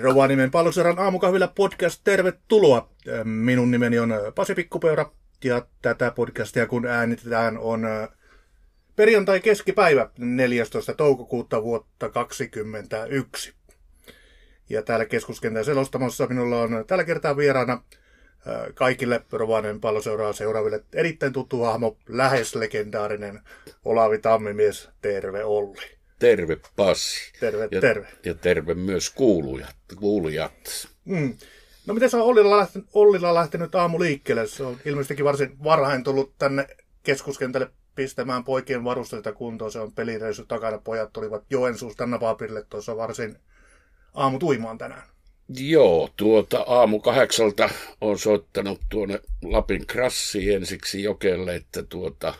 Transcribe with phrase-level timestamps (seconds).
[0.00, 2.90] Rovaniemen palloseran aamukahvilla podcast, tervetuloa.
[3.24, 5.12] Minun nimeni on Pasi Pikkupeura
[5.44, 7.86] ja tätä podcastia kun äänitetään on
[8.96, 10.94] perjantai keskipäivä 14.
[10.94, 13.54] toukokuuta vuotta 2021.
[14.70, 17.82] Ja täällä keskuskentän selostamassa minulla on tällä kertaa vieraana
[18.74, 23.40] kaikille Rovaniemen palloseuraa seuraaville erittäin tuttu hahmo, lähes legendaarinen
[23.84, 24.90] Olavi Tammimies.
[25.02, 25.99] Terve Olli.
[26.20, 27.32] Terve Passi.
[27.40, 28.08] Terve, ja, terve.
[28.24, 29.76] Ja terve myös kuulujat.
[29.96, 30.88] kuulijat.
[31.04, 31.36] Mm.
[31.86, 34.46] No miten se on Ollilla lähtenyt, Ollilla lähtenyt aamu liikkeelle?
[34.46, 36.66] Se on ilmeisestikin varsin varhain tullut tänne
[37.02, 39.72] keskuskentälle pistämään poikien varusteita kuntoon.
[39.72, 40.78] Se on pelireissu takana.
[40.78, 43.36] Pojat tulivat Joensuusta napaapirille tuossa varsin
[44.14, 45.02] aamu tuimaan tänään.
[45.48, 52.34] Joo, tuota aamu kahdeksalta on soittanut tuonne Lapin krassiin ensiksi Jokelle, että tuota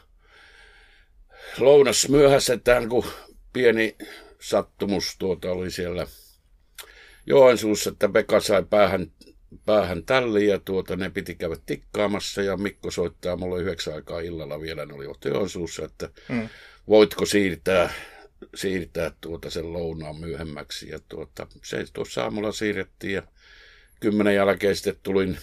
[1.58, 3.04] lounas myöhästetään, kun
[3.52, 3.96] pieni
[4.40, 6.06] sattumus tuota oli siellä
[7.26, 9.06] Joensuussa, että Pekka sai päähän,
[9.66, 14.60] päähän tälli ja tuota, ne piti käydä tikkaamassa ja Mikko soittaa mulle yhdeksän aikaa illalla
[14.60, 16.48] vielä, ne olivat Joensuussa, että mm.
[16.88, 17.92] voitko siirtää,
[18.54, 23.22] siirtää tuota sen lounaan myöhemmäksi ja tuota, se tuossa aamulla siirrettiin ja
[24.00, 25.38] kymmenen jälkeen sitten tulin,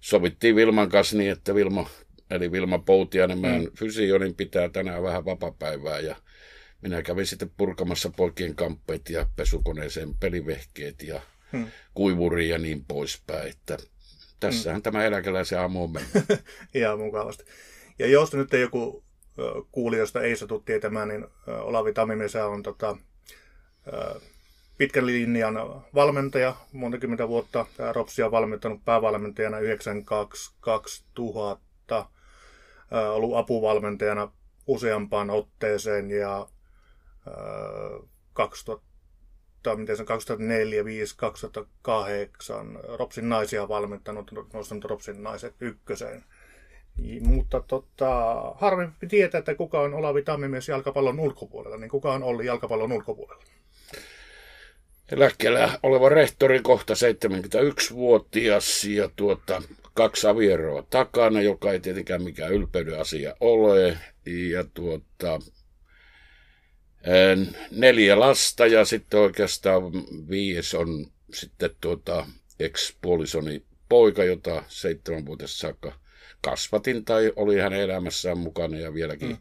[0.00, 1.90] sovittiin Vilman kanssa niin, että Vilma,
[2.30, 3.70] eli Vilma Poutiainen, mm.
[3.78, 6.16] fysionin pitää tänään vähän vapapäivää ja
[6.88, 11.20] minä kävin sitten purkamassa poikien kamppeet ja pesukoneeseen pelivehkeet ja
[11.52, 11.66] hmm.
[11.94, 13.48] kuivuri ja niin poispäin.
[13.48, 13.78] Että
[14.40, 14.82] tässähän hmm.
[14.82, 16.12] tämä eläkeläisen aamu on mennyt.
[16.74, 17.44] Ihan mukavasti.
[17.98, 19.04] Ja jos nyt joku
[19.72, 22.96] kuulijoista ei satu tietämään, niin Olavi Tamimesä on tota,
[24.78, 25.54] pitkän linjan
[25.94, 27.66] valmentaja, monta kymmentä vuotta.
[27.76, 29.62] Tämä Ropsi on valmentanut päävalmentajana 92-2000,
[33.14, 34.32] ollut apuvalmentajana
[34.66, 36.48] useampaan otteeseen ja
[38.32, 38.86] 2000,
[39.76, 46.24] miten se 2004, 5, 2008 Ropsin naisia valmentanut, nostanut Ropsin naiset ykköseen.
[47.20, 52.46] Mutta tota, harvempi tietää, että kuka on Olavi Tammimies jalkapallon ulkopuolella, niin kuka on Olli
[52.46, 53.44] jalkapallon ulkopuolella?
[55.12, 59.62] Eläkkeellä oleva rehtori kohta 71-vuotias ja tuota,
[59.94, 63.98] kaksi avieroa takana, joka ei tietenkään mikään ylpeyden asia ole.
[64.26, 65.40] Ja tuota,
[67.70, 69.82] neljä lasta ja sitten oikeastaan
[70.30, 72.26] viides on sitten tuota
[72.60, 75.92] ex-puolisoni poika, jota seitsemänvuotias saakka
[76.40, 79.36] kasvatin tai oli hänen elämässään mukana ja vieläkin mm.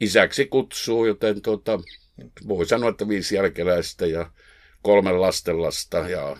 [0.00, 1.80] isäksi kutsuu, joten tuota,
[2.48, 4.30] voi sanoa, että viisi jälkeläistä ja
[4.82, 6.36] kolme lastenlasta ja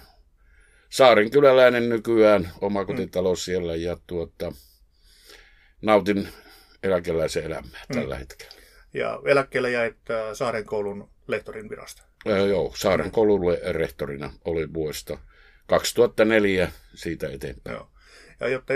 [0.91, 3.37] Saarenkyläläinen nykyään, oma kotitalo mm.
[3.37, 4.53] siellä ja tuota,
[5.83, 6.29] nautin
[6.83, 7.95] eläkeläisen elämää mm.
[7.95, 8.58] tällä hetkellä
[8.95, 9.97] ja eläkkeelle jäit
[10.33, 12.03] Saaren koulun lehtorin virasta.
[12.25, 13.41] Ja, joo, Saaren koulun
[13.71, 15.19] rehtorina oli vuodesta
[15.67, 17.77] 2004 siitä eteenpäin.
[17.77, 17.91] Joo.
[18.41, 18.75] Ja jotta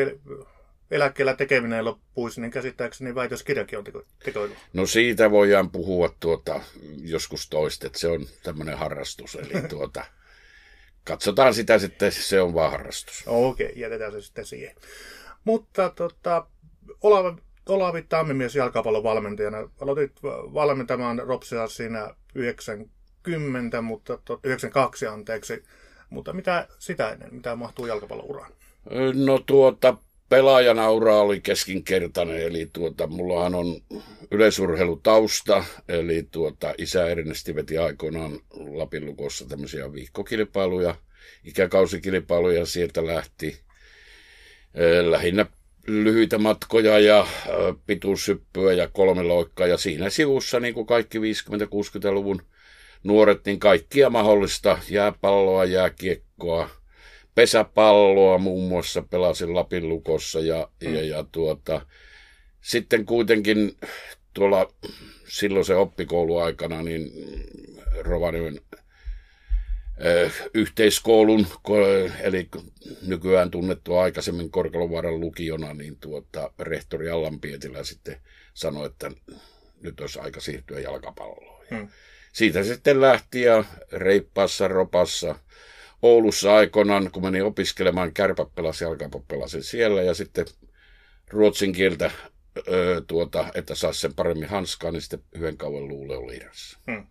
[0.90, 3.84] eläkkeellä tekeminen loppuisi, niin käsittääkseni väitöskirjakin on
[4.24, 4.54] tekoilu.
[4.72, 6.60] No siitä voidaan puhua tuota,
[7.02, 9.34] joskus toista, että se on tämmöinen harrastus.
[9.34, 10.04] Eli tuota,
[11.04, 13.22] katsotaan sitä sitten, se on vaan harrastus.
[13.26, 14.76] Okei, okay, jätetään se sitten siihen.
[15.44, 16.46] Mutta tota,
[17.02, 19.58] Olavi, Olavi Tammimies jalkapallon valmentajana.
[19.80, 20.22] Aloitit
[20.54, 25.62] valmentamaan Ropsia siinä 90, mutta 92 anteeksi.
[26.10, 28.52] Mutta mitä sitä ennen, mitä mahtuu jalkapallon uraan?
[29.14, 29.96] No tuota,
[30.28, 33.66] pelaajana ura oli keskinkertainen, eli tuota, mullahan on
[34.30, 40.94] yleisurheilutausta, eli tuota, isä Ernesti veti aikoinaan Lapin lukossa tämmöisiä viikkokilpailuja,
[41.44, 43.60] ikäkausikilpailuja, sieltä lähti
[45.10, 45.46] lähinnä
[45.86, 47.26] lyhyitä matkoja ja
[47.86, 49.66] pituussyppyä ja kolme loikkaa.
[49.66, 52.42] Ja siinä sivussa, niin kuin kaikki 50-60-luvun
[53.04, 56.70] nuoret, niin kaikkia mahdollista jääpalloa, jääkiekkoa,
[57.34, 60.94] pesäpalloa muun muassa pelasin Lapin lukossa ja, mm.
[60.94, 61.86] ja, ja tuota,
[62.60, 63.76] sitten kuitenkin
[64.34, 64.72] tuolla
[65.28, 67.10] silloin se oppikouluaikana, niin
[68.00, 68.60] Rovaniemen
[70.54, 71.46] yhteiskoulun,
[72.20, 72.48] eli
[73.06, 78.16] nykyään tunnettu aikaisemmin Korkelovaaran lukiona, niin tuota, rehtori Allan Pietilä sitten
[78.54, 79.10] sanoi, että
[79.80, 81.66] nyt olisi aika siirtyä jalkapalloon.
[81.70, 81.88] Hmm.
[82.32, 85.34] Siitä sitten lähti ja reippaassa ropassa
[86.02, 88.46] Oulussa aikoinaan, kun menin opiskelemaan, kärpä
[89.28, 90.46] pelasi siellä ja sitten
[91.30, 92.10] ruotsin kieltä,
[93.06, 96.40] tuota, että saisi sen paremmin hanskaa, niin sitten yhden kauan luule oli
[96.86, 97.06] Hmm.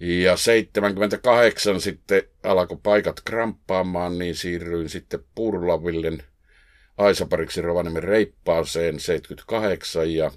[0.00, 6.22] Ja 78 sitten alkoi paikat kramppaamaan, niin siirryin sitten Purlavillen
[6.98, 10.30] Aisapariksi Rovaniemen reippaaseen 78 ja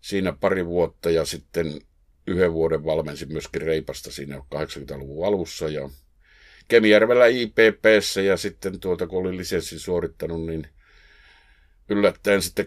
[0.00, 1.80] siinä pari vuotta ja sitten
[2.26, 5.88] yhden vuoden valmensin myöskin reipasta siinä 80-luvun alussa ja
[6.68, 10.68] Kemijärvellä IPPssä ja sitten tuota, kun olin lisenssin suorittanut, niin
[11.88, 12.66] yllättäen sitten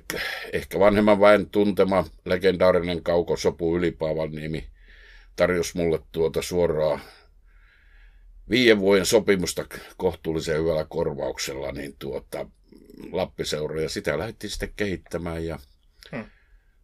[0.53, 4.70] ehkä vanhemman väen tuntema legendaarinen kauko Sopu Ylipaavan nimi
[5.41, 6.99] tarjosi mulle tuota suoraa
[8.49, 9.65] viiden vuoden sopimusta
[9.97, 12.45] kohtuullisen hyvällä korvauksella, niin tuota,
[13.11, 15.59] Lappiseura, ja sitä lähdettiin sitten kehittämään, ja
[16.11, 16.25] hmm.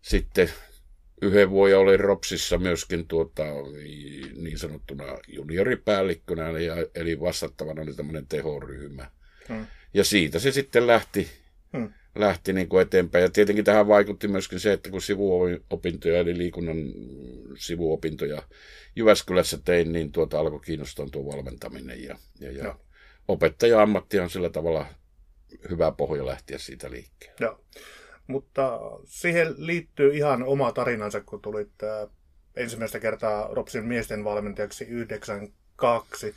[0.02, 0.50] sitten
[1.22, 3.44] yhden vuoden olin Ropsissa myöskin tuota,
[4.36, 9.12] niin sanottuna junioripäällikkönä, eli, eli vastattavana oli tämmöinen tehoryhmä.
[9.50, 9.68] Hmm.
[9.94, 11.28] Ja siitä se sitten lähti,
[11.78, 11.94] hmm.
[12.20, 13.22] Lähti niin kuin eteenpäin.
[13.22, 16.78] Ja tietenkin tähän vaikutti myöskin se, että kun sivuopintoja, eli liikunnan
[17.58, 18.44] sivuopintoja
[18.96, 22.04] Jyväskylässä tein, niin tuota alkoi kiinnostaa tuo valmentaminen.
[22.04, 22.80] Ja, ja, ja no.
[23.28, 24.86] opettaja-ammatti on sillä tavalla
[25.70, 27.38] hyvä pohja lähteä siitä liikkeelle.
[27.40, 27.60] Joo.
[28.28, 31.72] Mutta siihen liittyy ihan oma tarinansa, kun tulit
[32.56, 36.36] ensimmäistä kertaa Ropsin miesten valmentajaksi 92.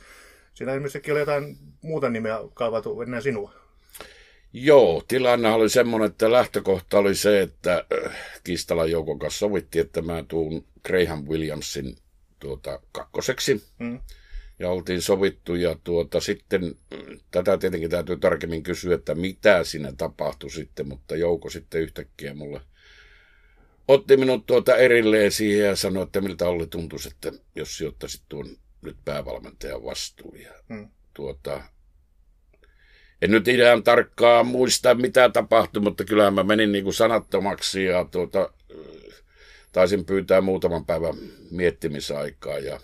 [0.53, 3.60] Siinä ilmeisesti oli jotain muuta nimeä kaivatu ennen sinua.
[4.53, 10.01] Joo, tilanne oli semmoinen, että lähtökohta oli se, että äh, Kistalan joukon kanssa sovittiin, että
[10.01, 11.95] mä tuun Graham Williamsin
[12.39, 13.63] tuota, kakkoseksi.
[13.79, 13.99] Mm
[14.61, 15.55] ja oltiin sovittu.
[15.55, 16.75] Ja tuota, sitten
[17.31, 22.61] tätä tietenkin täytyy tarkemmin kysyä, että mitä siinä tapahtui sitten, mutta Jouko sitten yhtäkkiä mulle
[23.87, 28.57] otti minut tuota erilleen siihen ja sanoi, että miltä oli tuntuisi, että jos sijoittaisit tuon
[28.81, 30.39] nyt päävalmentajan vastuun.
[30.39, 30.89] Ja hmm.
[31.13, 31.63] tuota,
[33.21, 38.05] en nyt ihan tarkkaan muista, mitä tapahtui, mutta kyllähän mä menin niin kuin sanattomaksi ja
[38.05, 38.53] tuota,
[39.71, 41.15] taisin pyytää muutaman päivän
[41.51, 42.79] miettimisaikaa ja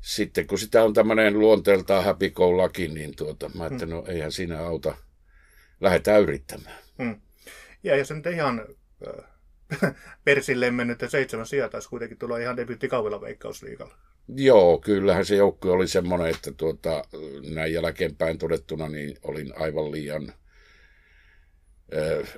[0.00, 4.32] sitten kun sitä on tämmöinen luonteeltaan happy go lucky, niin tuota, mä että no eihän
[4.32, 4.94] siinä auta,
[5.80, 6.76] lähdetään yrittämään.
[7.02, 7.20] Hmm.
[7.82, 8.66] Ja jos nyt ihan
[9.82, 13.94] äh, persilleen mennyt, että seitsemän sijaa taisi kuitenkin tulla ihan debyyttikaudella veikkausliikalla.
[14.28, 17.04] Joo, kyllähän se joukkue oli semmoinen, että tuota,
[17.54, 20.32] näin jälkeenpäin todettuna niin olin aivan liian,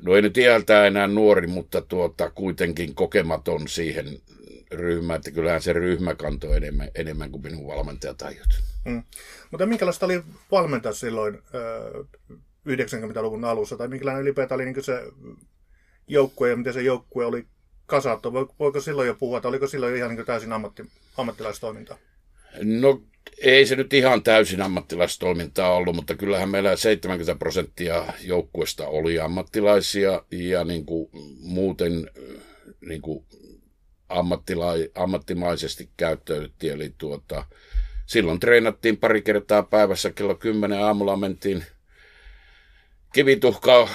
[0.02, 4.06] no ei nyt iältä enää nuori, mutta tuota, kuitenkin kokematon siihen
[4.72, 8.62] ryhmä, että kyllähän se ryhmä kantoi enemmän, enemmän kuin minun valmentajatajut.
[8.84, 9.02] Mm.
[9.50, 12.38] Mutta minkälaista oli valmentaa silloin äh,
[12.69, 15.02] 90-luvun alussa, tai minkälainen ylipäätään oli niin se
[16.08, 17.46] joukkue ja miten se joukkue oli
[17.86, 18.32] kasattu?
[18.32, 21.98] Voiko silloin jo puhua, että oliko silloin jo ihan niin täysin ammatti, ammattilaistoimintaa?
[22.62, 23.02] No
[23.38, 30.22] ei se nyt ihan täysin ammattilaistoimintaa ollut, mutta kyllähän meillä 70 prosenttia joukkueesta oli ammattilaisia
[30.31, 31.10] ja niin kuin
[31.40, 32.10] muuten
[32.81, 33.25] niin kuin
[34.08, 36.72] ammattilai, ammattimaisesti käyttäydyttiin.
[36.72, 37.44] Eli tuota,
[38.06, 41.64] silloin treenattiin pari kertaa päivässä, kello 10 aamulla mentiin
[43.12, 43.88] kivituhkaa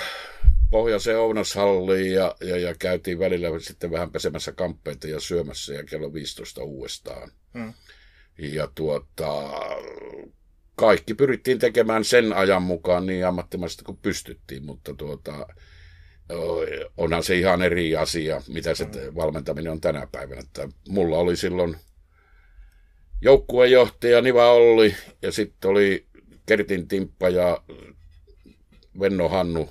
[0.69, 6.13] pohjoiseen Ounashalliin ja, ja, ja, käytiin välillä sitten vähän pesemässä kamppeita ja syömässä ja kello
[6.13, 7.31] 15 uudestaan.
[7.53, 7.73] Hmm.
[8.37, 9.51] Ja tuota,
[10.75, 15.47] kaikki pyrittiin tekemään sen ajan mukaan niin ammattimaisesti kuin pystyttiin, mutta tuota,
[16.97, 20.41] onhan se ihan eri asia, mitä se valmentaminen on tänä päivänä.
[20.41, 21.75] Että mulla oli silloin
[23.21, 26.05] joukkuejohtaja Niva Olli ja sitten oli
[26.45, 27.63] Kertin Timppa ja
[28.99, 29.69] Venno Hannu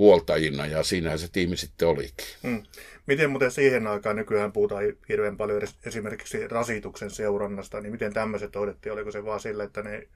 [0.00, 2.26] huoltajina ja siinähän se tiimi sitten olikin.
[2.42, 2.62] Hmm.
[3.06, 8.92] Miten muuten siihen aikaan nykyään puhutaan hirveän paljon esimerkiksi rasituksen seurannasta, niin miten tämmöiset hoidettiin?
[8.92, 10.08] Oliko se vaan sille, että ne,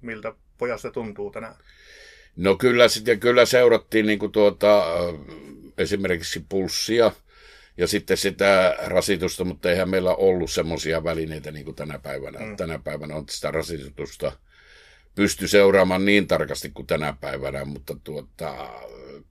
[0.00, 1.54] miltä pojasta tuntuu tänään?
[2.36, 4.84] No kyllä, sitten kyllä seurattiin niin kuin tuota,
[5.78, 7.12] esimerkiksi pulssia
[7.76, 12.38] ja sitten sitä rasitusta, mutta eihän meillä ollut semmoisia välineitä niin kuin tänä päivänä.
[12.38, 12.56] Mm.
[12.56, 14.32] Tänä päivänä on sitä rasitusta
[15.14, 18.70] pysty seuraamaan niin tarkasti kuin tänä päivänä, mutta tuota,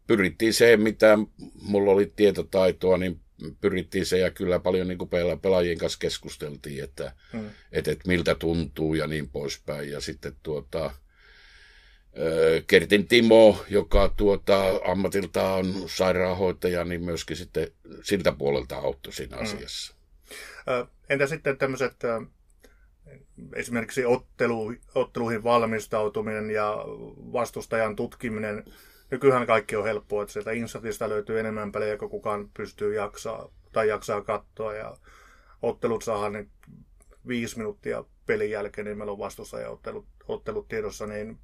[0.08, 1.18] pyrittiin se, mitä
[1.62, 3.20] mulla oli tietotaitoa, niin
[3.62, 5.10] pyrittiin se ja kyllä paljon niin kuin
[5.42, 7.50] pelaajien kanssa keskusteltiin, että, mm.
[7.72, 9.92] että, että miltä tuntuu ja niin poispäin.
[9.92, 10.92] Ja sitten tuota,
[12.68, 17.68] Kertin Timo, joka tuota, ammatilta on sairaanhoitaja, niin myöskin sitten
[18.04, 19.44] siltä puolelta auttoi siinä mm.
[19.44, 19.94] asiassa.
[21.10, 21.96] Entä sitten tämmöiset
[23.56, 26.78] esimerkiksi ottelu, otteluihin valmistautuminen ja
[27.34, 28.66] vastustajan tutkiminen?
[29.12, 33.88] Nykyään kaikki on helppoa, että sieltä Insatista löytyy enemmän pelejä kuin kukaan pystyy jaksaa tai
[33.88, 34.98] jaksaa katsoa ja
[35.62, 36.48] ottelut saadaan
[37.28, 41.38] viisi minuuttia pelin jälkeen, niin meillä on vastustajaottelut ottelut tiedossa, niin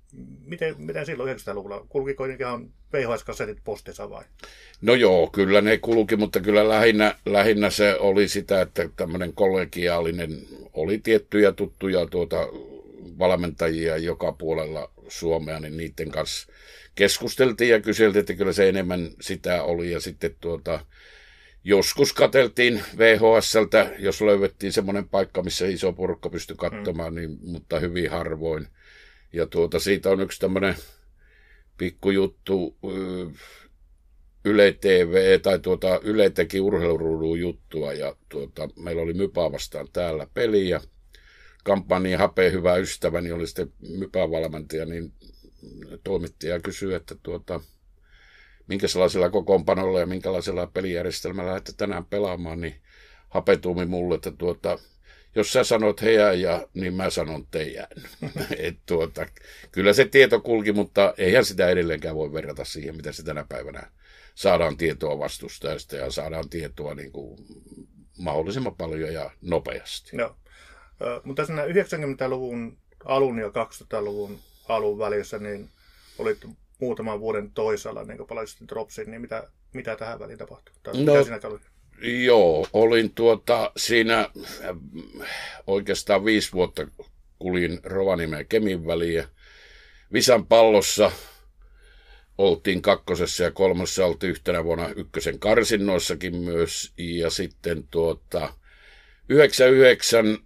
[0.46, 1.86] miten, miten silloin 90-luvulla?
[1.90, 4.24] Kulkiko ihan VHS-kasetit postissa vai?
[4.82, 10.30] No joo, kyllä ne kulki, mutta kyllä lähinnä, lähinnä se oli sitä, että tämmöinen kollegiaalinen,
[10.74, 12.38] oli tiettyjä tuttuja tuota
[13.20, 16.52] valmentajia joka puolella Suomea, niin niiden kanssa
[16.96, 19.92] keskusteltiin ja kyseltiin, että kyllä se enemmän sitä oli.
[19.92, 20.86] Ja sitten tuota,
[21.64, 27.20] joskus kateltiin VHSltä, jos löydettiin semmoinen paikka, missä iso porukka pystyi katsomaan, mm.
[27.20, 28.68] niin, mutta hyvin harvoin.
[29.34, 30.76] Ja tuota, siitä on yksi tämmöinen
[31.78, 32.78] pikkujuttu,
[34.46, 40.28] Yle TV, tai tuota, Yle teki urheiluruudun juttua, ja tuota, meillä oli Mypä vastaan täällä
[40.34, 40.82] peli, ja
[41.64, 45.14] kampanjan Hape hyvä ystäväni oli sitten Mypä-valmentaja, niin
[46.04, 47.62] toimittaja kysyi, että tuota,
[48.70, 52.76] minkälaisella kokoonpanolla ja minkälaisella pelijärjestelmällä lähdette tänään pelaamaan, niin
[53.30, 54.80] hapetuumi mulle, että tuota,
[55.36, 57.88] jos sä sanot heidän ja niin mä sanon teidän.
[58.58, 59.26] Et tuota,
[59.72, 63.92] kyllä se tieto kulki, mutta eihän sitä edelleenkään voi verrata siihen, mitä se tänä päivänä
[64.36, 67.38] saadaan tietoa vastustajasta ja saadaan tietoa niin kuin
[68.18, 70.18] mahdollisimman paljon ja nopeasti.
[70.18, 70.36] No.
[71.24, 75.70] Mutta siinä 90-luvun alun ja 2000-luvun alun välissä, niin
[76.18, 76.46] olit
[76.80, 80.74] muutaman vuoden toisella, niin kun palasit Dropsiin, niin mitä, mitä tähän väliin tapahtui?
[80.84, 81.60] Tai no, mitä sinä?
[82.26, 84.76] Joo, olin tuota siinä äh,
[85.68, 86.88] oikeastaan viisi vuotta
[87.40, 89.28] kulin Rovaniemen ja Kemin väliä.
[90.14, 91.12] Visan pallossa
[92.38, 96.94] oltiin kakkosessa ja kolmosessa oltiin yhtenä vuonna ykkösen karsinnoissakin myös.
[96.98, 98.54] Ja sitten tuota
[99.30, 100.38] 99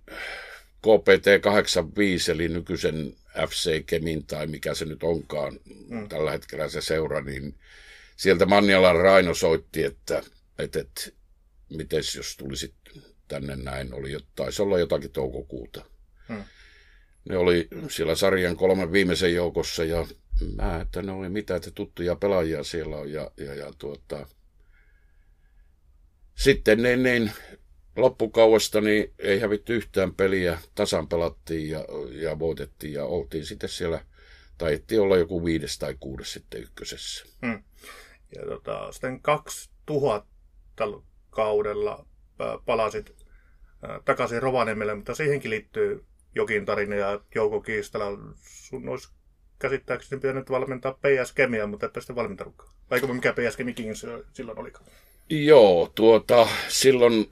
[0.83, 3.15] KPT 85 eli nykyisen
[3.49, 6.09] FC Kemin tai mikä se nyt onkaan mm.
[6.09, 7.55] tällä hetkellä se seura, niin
[8.15, 10.23] sieltä Mannialan Raino soitti, että,
[10.59, 11.11] että, että
[11.69, 12.73] mites jos tulisit
[13.27, 15.85] tänne näin, oli, taisi olla jotakin toukokuuta.
[16.27, 16.43] Hmm.
[17.29, 20.07] Ne oli siellä sarjan kolmen viimeisen joukossa ja
[20.55, 24.27] mä, että ne oli mitä, että tuttuja pelaajia siellä on ja, ja, ja tuota,
[26.35, 27.31] sitten ne, niin
[27.95, 34.05] loppukauesta niin ei hävitty yhtään peliä, tasan pelattiin ja, ja voitettiin ja oltiin sitten siellä,
[34.57, 37.25] taidettiin olla joku viides tai kuudes sitten ykkösessä.
[37.45, 37.63] Hmm.
[38.35, 40.27] Ja tota, sitten 2000
[41.29, 42.05] kaudella
[42.65, 43.15] palasit
[44.05, 48.05] takaisin Rovaniemelle, mutta siihenkin liittyy jokin tarina ja Jouko Kiistala.
[48.41, 49.09] Sun olisi
[49.59, 52.73] käsittääkseni pitänyt valmentaa PS Kemia, mutta et sitten valmentanutkaan.
[52.89, 54.85] Vaikka mikä PS Kemi Kings silloin olikaan?
[55.29, 57.29] Joo, tuota, silloin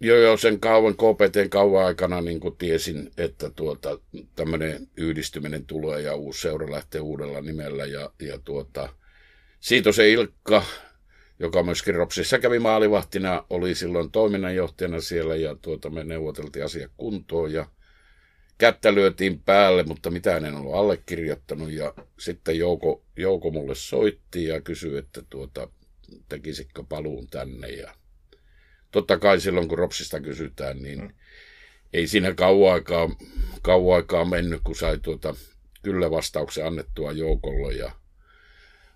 [0.00, 3.98] jo, jo sen kauan, KPTn kauan aikana niin kuin tiesin, että tuota,
[4.36, 7.84] tämmöinen yhdistyminen tulee ja uusi seura lähtee uudella nimellä.
[7.84, 8.88] Ja, ja tuota,
[9.60, 10.62] siitä se Ilkka
[11.40, 17.52] joka myöskin Ropsissa kävi maalivahtina, oli silloin toiminnanjohtajana siellä ja tuota, me neuvoteltiin asia kuntoon
[17.52, 17.66] ja
[18.58, 24.60] kättä lyötiin päälle, mutta mitään en ollut allekirjoittanut ja sitten Jouko, Jouko mulle soitti ja
[24.60, 25.68] kysyi, että tuota,
[26.28, 27.94] tekisikö paluun tänne ja
[28.90, 31.10] totta kai silloin kun Ropsista kysytään, niin mm.
[31.92, 33.10] ei siinä kauan aikaa,
[33.62, 35.34] kauan aikaa mennyt, kun sai tuota,
[35.82, 37.92] kyllä vastauksen annettua Joukolle ja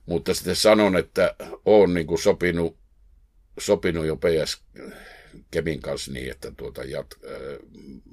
[0.07, 1.35] mutta sitten sanon, että
[1.65, 2.79] olen niin kuin sopinut,
[3.59, 4.63] sopinut jo PS
[5.51, 7.59] Kemin kanssa niin, että tuota jat, äh,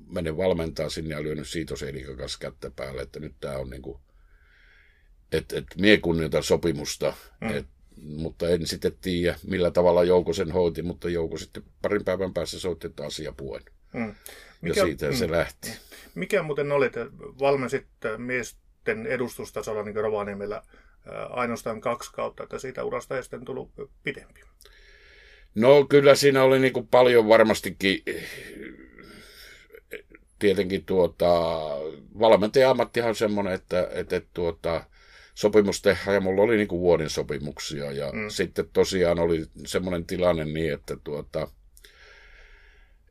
[0.08, 4.00] menen valmentaa sinne ja lyönyt Siitosen kanssa kättä päälle, että nyt tämä on niin kuin,
[5.32, 7.50] että et mie kunnioitan sopimusta, mm.
[7.50, 7.66] et,
[7.98, 12.60] mutta en sitten tiedä, millä tavalla Jouko sen hoiti, mutta Jouko sitten parin päivän päässä
[12.60, 13.64] soitti, että asia puen.
[13.94, 14.16] Mm.
[14.62, 15.70] Mikä, ja siitä mm, se lähti.
[16.16, 17.08] Mikä muuten oli, että
[17.40, 20.62] valmensit miesten edustustasolla niin Rovaniemellä
[21.30, 23.72] ainoastaan kaksi kautta, että siitä urasta ei sitten tullut
[24.04, 24.42] pidempi.
[25.56, 28.04] No kyllä siinä oli niin kuin paljon varmastikin
[30.40, 31.60] tietenkin tuota,
[32.20, 34.84] valmentajan ammattihan on semmoinen, että, että, että tuota,
[35.42, 38.30] sopimus tehdään ja mulla oli niin kuin vuoden sopimuksia ja mm.
[38.30, 41.48] sitten tosiaan oli semmoinen tilanne niin, että tuota,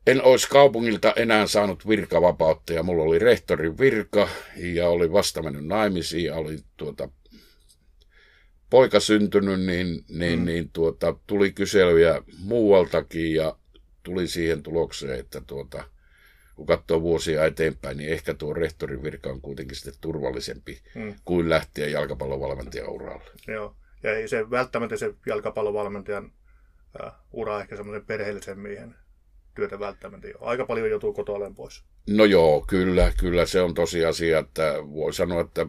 [0.07, 5.65] en olisi kaupungilta enää saanut virkavapautta ja mulla oli rehtorin virka ja oli vasta mennyt
[5.65, 7.09] naimisiin ja oli tuota,
[8.69, 10.45] poika syntynyt, niin, niin, mm.
[10.45, 13.55] niin tuota, tuli kyselyjä muualtakin ja
[14.03, 15.83] tuli siihen tulokseen, että tuota,
[16.55, 21.15] kun katsoo vuosia eteenpäin, niin ehkä tuo rehtorin virka on kuitenkin sitten turvallisempi mm.
[21.25, 23.31] kuin lähteä jalkapallovalmentajan uralle.
[23.47, 26.31] Joo, ja ei se välttämättä se jalkapallovalmentajan
[27.03, 28.95] äh, ura ehkä semmoisen perheellisen miehen
[29.55, 30.49] työtä välttämättä ole.
[30.49, 31.83] Aika paljon joutuu kotoa pois.
[32.07, 35.65] No joo, kyllä, kyllä se on tosiasia, että voi sanoa, että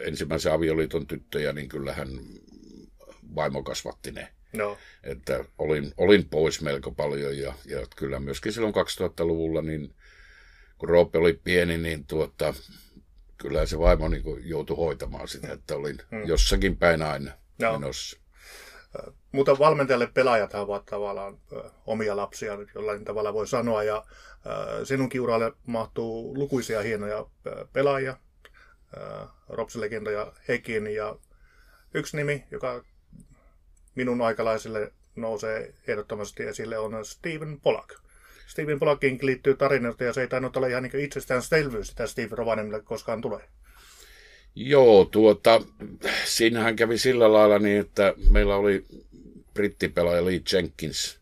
[0.00, 2.08] ensimmäisen avioliiton tyttöjä, niin kyllähän
[3.34, 4.28] vaimo kasvatti ne.
[4.52, 4.78] No.
[5.02, 9.94] Että olin, olin pois melko paljon ja, ja kyllä myöskin silloin 2000-luvulla, niin
[10.82, 12.54] kun Roope oli pieni, niin tuota,
[13.38, 16.26] kyllä se vaimo niin joutui hoitamaan sitä, että olin hmm.
[16.26, 17.72] jossakin päin aina no.
[17.72, 18.20] menossa.
[19.32, 21.38] Mutta valmentajalle pelaajat ovat tavallaan
[21.86, 24.04] omia lapsia, jollain tavalla voi sanoa, ja
[24.84, 27.26] sinunkin uralle mahtuu lukuisia hienoja
[27.72, 28.16] pelaajia,
[29.48, 31.16] Ropsi-legenda ja Hekin, ja
[31.94, 32.84] yksi nimi, joka
[33.94, 38.01] minun aikalaisille nousee ehdottomasti esille, on Steven Pollack.
[38.52, 42.80] Steven Pollackin liittyy tarinoita ja se ei tainnut olla ihan niin itsestäänselvyys, että Steven Rovanemille
[42.80, 43.40] koskaan tulee.
[44.54, 45.62] Joo, tuota,
[46.24, 48.84] siinähän kävi sillä lailla niin, että meillä oli
[49.54, 51.18] brittipelaaja Lee Jenkins,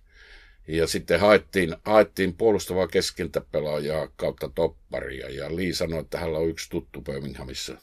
[0.69, 6.71] ja sitten haettiin, haettiin puolustavaa keskentäpelaajaa kautta topparia, ja Lee sanoi, että hänellä on yksi
[6.71, 7.77] tuttu Birminghamissa.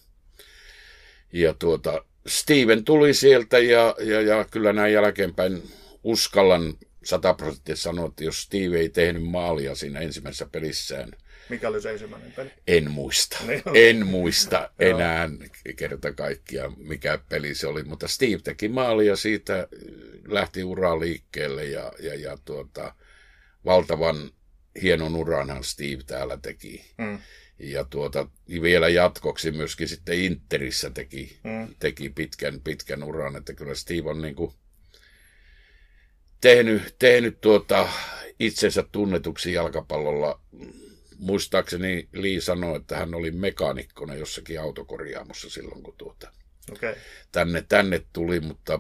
[1.34, 5.64] Ja tuota, Steven tuli sieltä, ja, ja, ja kyllä näin jälkeenpäin
[6.04, 6.74] uskallan
[7.04, 11.12] sataprosenttisesti sanoa, että jos Steve ei tehnyt maalia siinä ensimmäisessä pelissään–
[11.50, 12.52] mikä oli se ensimmäinen peli?
[12.68, 13.38] En muista.
[13.48, 15.30] Niin en muista enää
[15.76, 17.84] kerta kaikkiaan, mikä peli se oli.
[17.84, 19.68] Mutta Steve teki maalia siitä,
[20.28, 22.96] lähti uraa liikkeelle ja, ja, ja tuota,
[23.66, 24.32] valtavan
[24.82, 26.86] hienon uranhan Steve täällä teki.
[26.98, 27.20] Mm.
[27.60, 28.28] Ja tuota,
[28.62, 31.76] vielä jatkoksi myöskin sitten Interissä teki, mm.
[31.80, 34.54] teki pitkän, pitkän uran, että kyllä Steve on niin kuin
[36.42, 37.90] tehnyt, tehnyt tuota
[38.40, 40.42] itsensä tunnetuksi jalkapallolla
[41.18, 46.32] muistaakseni Lee sanoi, että hän oli mekaanikkona jossakin autokorjaamossa silloin, kun tuota,
[46.72, 46.96] okay.
[47.32, 48.80] tänne, tänne tuli, mutta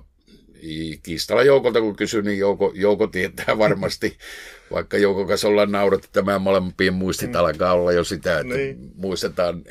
[1.03, 4.17] kiistalla Joukolta kun kysyin, niin Jouko, Jouko tietää varmasti,
[4.73, 7.35] vaikka Jouko kanssa ollaan naurattu, tämä molempien muistit mm.
[7.35, 8.91] alkaa olla jo sitä, että niin.
[8.95, 9.61] muistetaan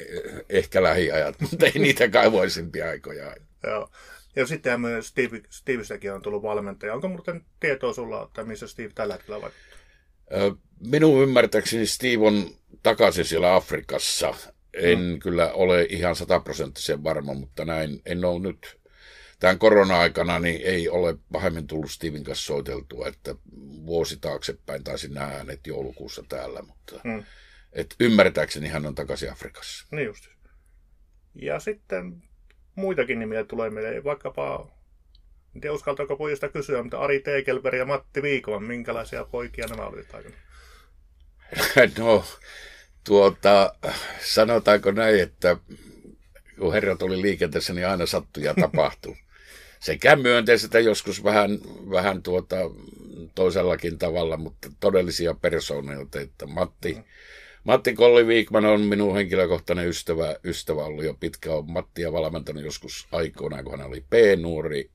[0.49, 3.37] ehkä lähiajat, mutta ei niitä kaivoisimpia aikoja.
[3.67, 3.91] Joo.
[4.37, 6.95] Ja sitten Steve, Stevestäkin on tullut valmentaja.
[6.95, 9.79] Onko muuten tietoa sulla, että missä Steve tällä hetkellä vaikuttaa?
[10.87, 12.51] Minun ymmärtääkseni Steve on
[12.83, 14.35] takaisin siellä Afrikassa.
[14.73, 15.19] En mm.
[15.19, 18.81] kyllä ole ihan sataprosenttisen varma, mutta näin en ole nyt
[19.41, 23.35] tämän korona-aikana niin ei ole pahemmin tullut Steven kanssa soiteltua, että
[23.87, 27.25] vuosi taaksepäin taisin nähdä hänet joulukuussa täällä, mutta mm.
[27.73, 29.87] et ymmärtääkseni hän on takaisin Afrikassa.
[29.91, 30.25] Niin just.
[31.35, 32.23] Ja sitten
[32.77, 34.69] muitakin nimiä tulee meille, vaikkapa,
[35.55, 40.15] en tiedä uskaltaako pojista kysyä, mutta Ari Teekelberg ja Matti Viikoman, minkälaisia poikia nämä olivat
[40.15, 40.37] aikana?
[41.99, 42.25] No,
[43.05, 43.75] tuota,
[44.21, 45.57] sanotaanko näin, että
[46.59, 49.17] kun herrat oli liikenteessä, niin aina sattuja tapahtuu.
[49.81, 51.59] Sekä myönteisestä joskus vähän,
[51.91, 52.57] vähän tuota,
[53.35, 57.05] toisellakin tavalla, mutta todellisia persoonioita, että Matti, mm.
[57.67, 61.53] Matti Kolli Viikman on minun henkilökohtainen ystävä, ystävä ollut jo pitkä.
[61.53, 64.91] Olen Mattia valmentanut joskus aikoinaan, kun hän oli P-nuori.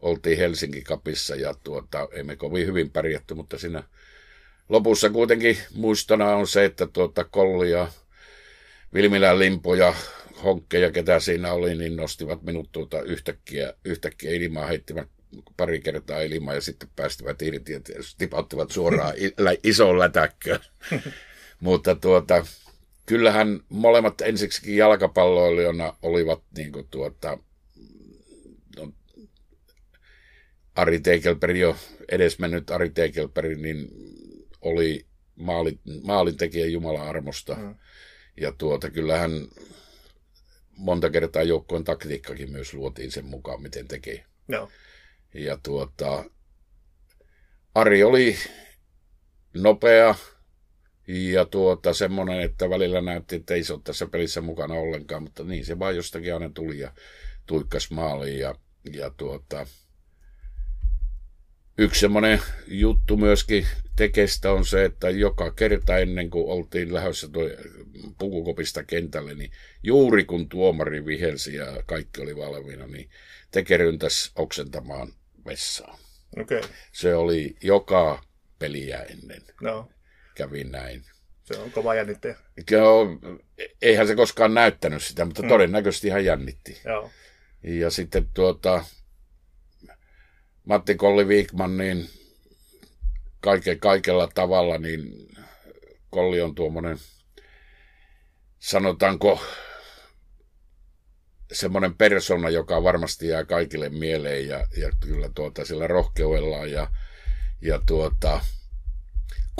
[0.00, 3.82] Oltiin Helsinki Kapissa ja tuota, emme kovin hyvin pärjätty, mutta siinä
[4.68, 7.88] lopussa kuitenkin muistona on se, että tuota Kolli ja
[8.94, 9.94] Vilmilän Limpo ja
[10.44, 15.08] Honkkeja, ketä siinä oli, niin nostivat minut tuota yhtäkkiä, yhtäkkiä ilmaa, heittivät
[15.56, 17.80] pari kertaa ilmaa ja sitten päästivät irti ja
[18.18, 19.14] tipauttivat suoraan
[19.64, 20.60] isoon lätäkköön.
[21.60, 22.46] Mutta tuota,
[23.06, 27.38] kyllähän molemmat ensiksikin jalkapalloilijana olivat niin kuin tuota,
[28.76, 28.92] no,
[30.74, 31.76] Ari Teikelberg jo
[32.08, 33.88] edesmennyt Ari Teikelberg, niin
[34.60, 37.54] oli maali, maalintekijä Jumalan armosta.
[37.54, 37.74] Mm.
[38.36, 39.30] Ja tuota, kyllähän
[40.76, 44.24] monta kertaa joukkojen taktiikkakin myös luotiin sen mukaan, miten teki.
[44.48, 44.68] No.
[45.34, 46.24] Ja tuota,
[47.74, 48.36] Ari oli
[49.54, 50.14] nopea
[51.32, 55.44] ja tuota, semmoinen, että välillä näytti, että ei se ole tässä pelissä mukana ollenkaan, mutta
[55.44, 56.92] niin se vaan jostakin aina tuli ja
[57.46, 58.38] tuikkas maaliin.
[58.38, 58.54] Ja,
[58.92, 59.66] ja tuota,
[61.80, 67.42] Yksi semmoinen juttu myöskin tekestä on se, että joka kerta ennen kuin oltiin lähdössä tuo
[68.18, 69.50] pukukopista kentälle, niin
[69.82, 73.10] juuri kun tuomari vihelsi ja kaikki oli valmiina, niin
[73.50, 75.12] teke ryntäs oksentamaan
[75.46, 75.98] vessaan.
[76.40, 76.60] Okay.
[76.92, 78.22] Se oli joka
[78.58, 79.42] peliä ennen.
[79.60, 79.88] No.
[80.34, 81.04] Kävi näin.
[81.44, 82.36] Se on kova jännittäjä.
[82.70, 83.06] Joo,
[83.82, 85.48] eihän se koskaan näyttänyt sitä, mutta mm.
[85.48, 86.80] todennäköisesti ihan jännitti.
[86.84, 87.10] Joo.
[87.62, 88.84] Ja sitten tuota,
[90.64, 92.08] Matti Kolli Viikman, niin
[93.40, 95.28] kaike, kaikella tavalla, niin
[96.10, 96.98] Kolli on tuommoinen,
[98.58, 99.42] sanotaanko,
[101.52, 106.90] semmoinen persona, joka varmasti jää kaikille mieleen ja, ja kyllä tuota, sillä rohkeudellaan ja,
[107.62, 108.40] ja tuota,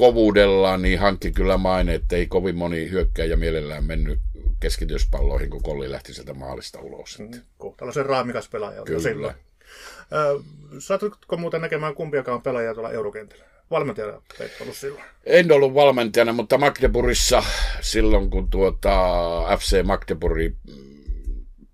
[0.00, 4.18] kovuudellaan niin hankki kyllä maine, että ei kovin moni hyökkäjä mielellään mennyt
[4.60, 7.18] keskityspalloihin, kun Kolli lähti sieltä maalista ulos.
[7.18, 8.82] Mm, kohtalaisen raamikas pelaaja.
[8.82, 9.00] Kyllä.
[9.00, 9.34] Silloin.
[10.78, 13.44] Satutko muuten näkemään kumpiakaan pelaajia tuolla eurokentällä?
[13.70, 15.04] Valmentajana et ollut silloin?
[15.26, 17.42] En ollut valmentajana, mutta Magdeburgissa
[17.80, 18.96] silloin, kun tuota
[19.58, 20.54] FC Magdeburg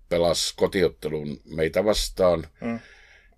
[0.09, 2.79] pelasi kotiottelun meitä vastaan, hmm.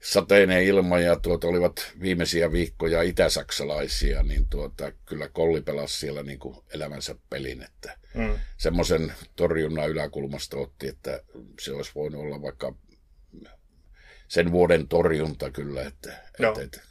[0.02, 6.40] Sateinen ilma ja tuota olivat viimeisiä viikkoja itäsaksalaisia, niin tuota, kyllä Kolli pelasi siellä niin
[6.40, 8.36] kuin elämänsä pelin, että hmm.
[8.58, 11.22] semmoisen torjunnan yläkulmasta otti, että
[11.60, 12.74] se olisi voinut olla vaikka
[14.28, 16.82] sen vuoden torjunta kyllä, että, että, että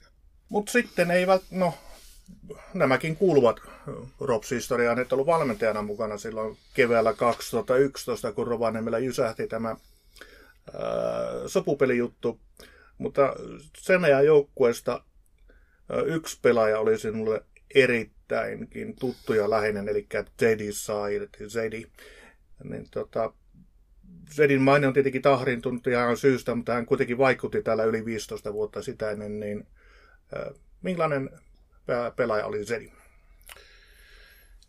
[0.49, 1.45] Mutta sitten ei vält...
[1.51, 1.75] no,
[2.75, 3.61] nämäkin kuuluvat
[4.21, 9.79] Rops-historiaan, että ollut valmentajana mukana silloin keväällä 2011, kun Rovaniemellä jysähti tämä ää,
[11.47, 12.41] sopupelijuttu.
[12.99, 13.35] Mutta
[13.79, 15.05] sen ajan joukkueesta
[16.07, 20.07] yksi pelaaja oli sinulle erittäinkin tuttu ja läheinen, eli
[20.41, 21.87] Zedi Said, Zedi.
[22.65, 23.33] Niin tota,
[24.35, 28.83] Zedin maine on tietenkin tahrintunut ihan syystä, mutta hän kuitenkin vaikutti täällä yli 15 vuotta
[28.83, 29.67] sitä ennen, niin
[30.37, 31.31] äh, millainen
[32.17, 32.93] pelaaja oli Zedi?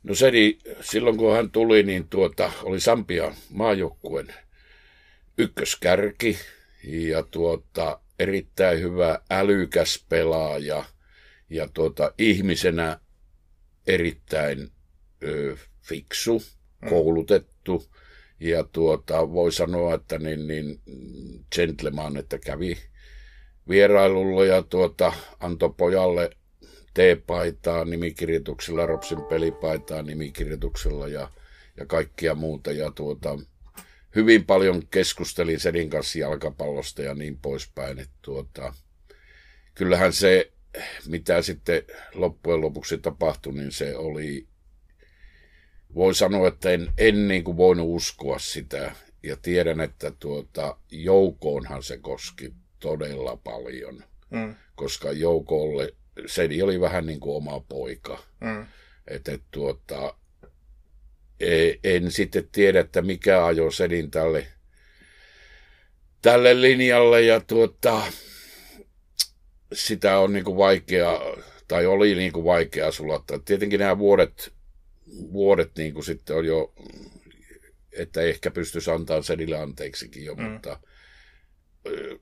[0.03, 4.33] No Zedi, silloin kun hän tuli, niin tuota, oli Sampia maajoukkueen
[5.37, 6.39] ykköskärki
[6.83, 10.83] ja tuota, erittäin hyvä älykäs pelaaja
[11.49, 12.99] ja tuota, ihmisenä
[13.87, 14.71] erittäin
[15.23, 16.43] ö, fiksu,
[16.81, 16.89] mm.
[16.89, 17.85] koulutettu
[18.39, 20.81] ja tuota, voi sanoa, että niin, niin
[21.55, 22.77] gentleman, että kävi
[23.69, 26.29] vierailulla ja tuota, antoi pojalle
[26.93, 31.31] T-paitaa nimikirjoituksella, Ropsin pelipaitaa nimikirjoituksella ja,
[31.77, 32.71] ja kaikkia muuta.
[32.71, 33.39] Ja tuota,
[34.15, 37.99] hyvin paljon keskustelin Sedin kanssa jalkapallosta ja niin poispäin.
[37.99, 38.73] Että tuota,
[39.75, 40.51] kyllähän se,
[41.07, 44.47] mitä sitten loppujen lopuksi tapahtui, niin se oli,
[45.95, 48.95] voi sanoa, että en, en niin kuin voinut uskoa sitä.
[49.23, 54.55] Ja tiedän, että tuota, joukoonhan se koski todella paljon, mm.
[54.75, 55.93] koska joukolle
[56.25, 58.23] Sedi oli vähän niin kuin oma poika.
[58.41, 58.65] Mm.
[59.07, 60.13] Että et, tuota,
[61.83, 64.47] en sitten tiedä, että mikä ajo Sedin tälle,
[66.21, 68.01] tälle linjalle ja tuota,
[69.73, 71.19] sitä on niin kuin vaikea,
[71.67, 73.39] tai oli niin kuin vaikea sulattaa.
[73.39, 74.53] Tietenkin nämä vuodet,
[75.31, 76.73] vuodet niin kuin sitten on jo,
[77.91, 80.43] että ehkä pystyisi antamaan Sedille anteeksikin jo, mm.
[80.43, 80.79] mutta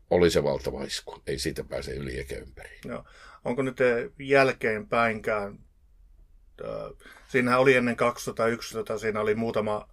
[0.10, 1.21] oli se valtava isku.
[1.27, 2.80] Ei siitä pääse yli eikä ympäri.
[2.86, 3.06] No.
[3.45, 3.77] Onko nyt
[4.19, 5.60] jälkeenpäinkään,
[7.27, 9.87] siinähän oli ennen 2011, siinä oli muutama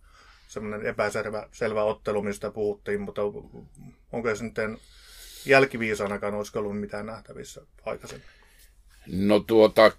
[0.48, 3.22] semmoinen epäselvä selvä ottelu, mistä puhuttiin, mutta
[4.12, 4.80] onko se nyt
[5.46, 8.26] jälkiviisanakaan olisiko ollut mitään nähtävissä aikaisemmin?
[9.06, 9.92] No tuota,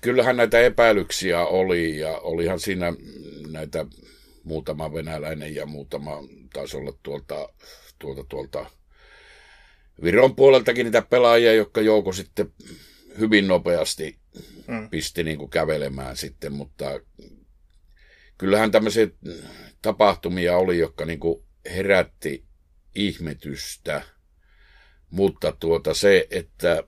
[0.00, 2.92] kyllähän näitä epäilyksiä oli ja olihan siinä
[3.50, 3.86] näitä
[4.44, 6.18] muutama venäläinen ja muutama
[6.52, 7.48] taisi olla tuolta,
[7.98, 8.66] tuolta, tuolta
[10.02, 12.52] Viron puoleltakin niitä pelaajia, jotka jouko sitten
[13.18, 14.16] hyvin nopeasti
[14.66, 14.90] mm.
[14.90, 17.00] pisti niin kuin kävelemään sitten, mutta
[18.38, 19.06] kyllähän tämmöisiä
[19.82, 21.42] tapahtumia oli, jotka niin kuin
[21.74, 22.44] herätti
[22.94, 24.02] ihmetystä,
[25.10, 26.84] mutta tuota se, että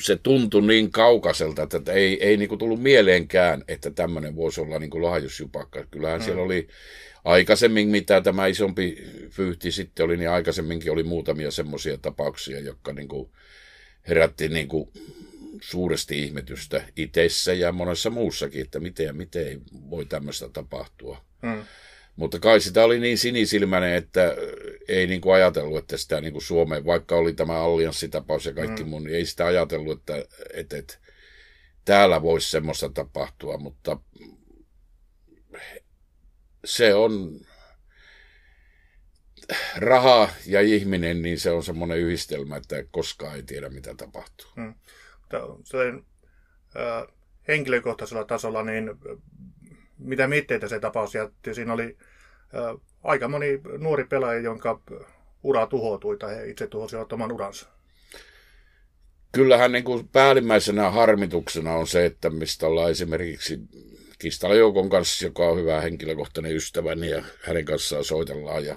[0.00, 4.78] se tuntui niin kaukaiselta, että ei, ei niin kuin tullut mieleenkään, että tämmöinen voisi olla
[4.78, 5.84] niin kuin lahjusjupakka.
[5.90, 6.24] Kyllähän mm.
[6.24, 6.68] siellä oli
[7.24, 8.96] aikaisemmin, mitä tämä isompi
[9.30, 13.30] fyyhti sitten oli, niin aikaisemminkin oli muutamia semmoisia tapauksia, jotka niin kuin
[14.08, 14.90] herätti niin kuin
[15.62, 21.24] suuresti ihmetystä itsessä ja monessa muussakin, että miten, miten voi tämmöistä tapahtua.
[21.42, 21.64] Mm.
[22.16, 24.36] Mutta kai sitä oli niin sinisilmäinen, että
[24.88, 28.84] ei niin kuin ajatellut, että sitä niin kuin Suomeen, vaikka oli tämä allianssitapaus ja kaikki
[28.84, 28.88] mm.
[28.88, 30.98] mun, niin ei sitä ajatellut, että, että, että
[31.84, 34.00] täällä voisi semmoista tapahtua, mutta
[36.64, 37.40] se on
[39.76, 44.50] raha ja ihminen, niin se on semmoinen yhdistelmä, että koskaan ei tiedä, mitä tapahtuu.
[44.56, 44.74] Hmm.
[46.76, 47.14] Äh,
[47.48, 48.90] henkilökohtaisella tasolla, niin
[49.98, 51.54] mitä mietteitä se tapaus jätti?
[51.54, 51.96] Siinä oli
[52.54, 54.80] äh, aika moni nuori pelaaja, jonka
[55.42, 57.68] ura tuhoutui tai he itse tuhosivat oman uransa.
[59.32, 63.60] Kyllähän niin kuin päällimmäisenä harmituksena on se, että mistä ollaan esimerkiksi
[64.18, 68.76] Kistala Joukon kanssa, joka on hyvä henkilökohtainen ystäväni ja hänen kanssaan soitellaan ja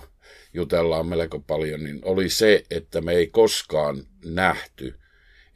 [0.54, 5.00] jutellaan melko paljon, niin oli se, että me ei koskaan nähty,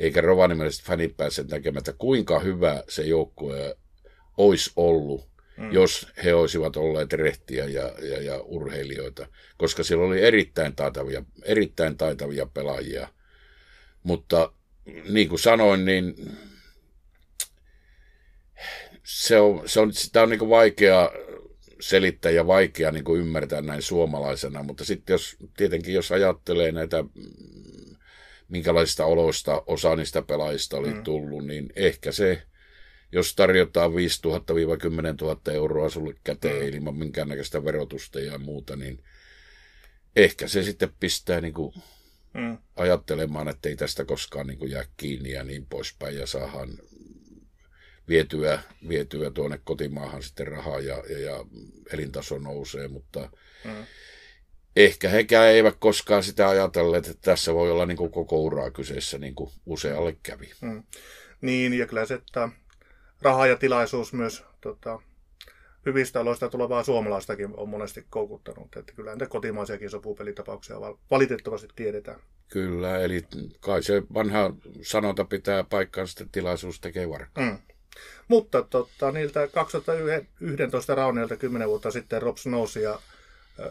[0.01, 3.75] eikä rovaniemelliset fanit päässeet näkemään, että kuinka hyvä se joukkue
[4.37, 5.71] olisi ollut, mm.
[5.71, 11.97] jos he olisivat olleet rehtiä ja, ja, ja urheilijoita, koska siellä oli erittäin taitavia, erittäin
[11.97, 13.07] taitavia pelaajia.
[14.03, 14.53] Mutta
[15.09, 16.15] niin kuin sanoin, niin
[19.03, 21.11] se on, se on, sitä on niin vaikea
[21.79, 27.03] selittää ja vaikea niin ymmärtää näin suomalaisena, mutta sitten jos, tietenkin jos ajattelee näitä,
[28.51, 31.03] minkälaisista oloista osa niistä pelaajista oli mm.
[31.03, 32.41] tullut, niin ehkä se,
[33.11, 34.31] jos tarjotaan 5 000-10
[35.21, 36.77] 000 euroa sulle käteen mm.
[36.77, 39.03] ilman minkäännäköistä verotusta ja muuta, niin
[40.15, 41.73] ehkä se sitten pistää niin kuin
[42.33, 42.57] mm.
[42.75, 46.77] ajattelemaan, että ei tästä koskaan niin kuin jää kiinni ja niin poispäin ja saadaan
[48.07, 51.45] vietyä, vietyä tuonne kotimaahan sitten rahaa ja, ja, ja
[51.93, 53.29] elintaso nousee, mutta
[53.65, 53.85] mm.
[54.75, 59.17] Ehkä hekään eivät koskaan sitä ajatelleet, että tässä voi olla niin kuin koko uraa kyseessä,
[59.17, 60.51] niin kuin usealle kävi.
[60.61, 60.83] Mm.
[61.41, 62.49] Niin, ja kyllä se, että
[63.21, 64.99] raha ja tilaisuus myös tota,
[65.85, 68.75] hyvistä aloista tulevaa suomalaistakin on monesti koukuttanut.
[68.75, 70.75] Että kyllä näitä kotimaisiakin sopupelitapauksia
[71.11, 72.19] valitettavasti tiedetään.
[72.47, 73.25] Kyllä, eli
[73.59, 77.43] kai se vanha sanonta pitää paikkaansa, että tilaisuus tekee varkaa.
[77.43, 77.57] Mm.
[78.27, 82.99] Mutta totta, niiltä 2011 rauneilta 10 vuotta sitten Rops nousi ja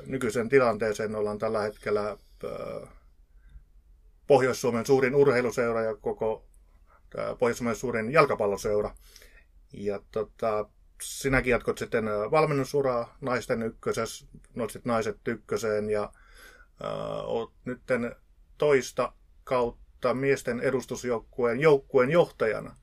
[0.07, 2.17] nykyisen tilanteeseen ollaan tällä hetkellä
[4.27, 6.45] Pohjois-Suomen suurin urheiluseura ja koko
[7.39, 8.95] Pohjois-Suomen suurin jalkapalloseura.
[9.73, 10.69] Ja tota,
[11.03, 17.81] sinäkin jatkot sitten valmennusuraa naisten ykkösessä, nostit naiset ykköseen ja äh, oot nyt
[18.59, 19.13] toista
[19.45, 22.77] kautta miesten edustusjoukkueen joukkueen johtajana.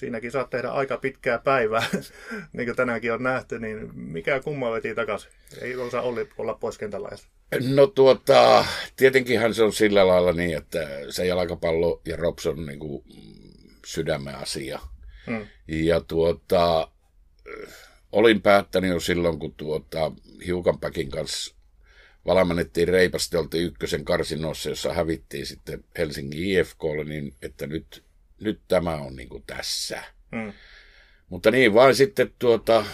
[0.00, 1.86] Siinäkin saat tehdä aika pitkää päivää,
[2.52, 5.30] niin kuin tänäänkin on nähty, niin mikä kumma veti takaisin?
[5.60, 6.02] Ei osaa
[6.38, 7.28] olla pois kentällä edes.
[7.74, 8.64] No tuota,
[8.96, 13.04] tietenkinhän se on sillä lailla niin, että se jalkapallo ja Rops on niin kuin
[13.86, 14.80] sydämen asia.
[15.26, 15.46] Hmm.
[15.68, 16.90] Ja tuota,
[18.12, 20.12] olin päättänyt jo silloin, kun tuota,
[20.46, 21.54] Hiukanpäkin kanssa
[22.26, 28.09] valmennettiin reipasti, oltiin ykkösen karsinossa, jossa hävittiin sitten Helsingin IFKlle, niin että nyt,
[28.40, 30.02] nyt tämä on niin kuin tässä.
[30.36, 30.52] Hmm.
[31.28, 32.84] Mutta niin vain sitten tuota,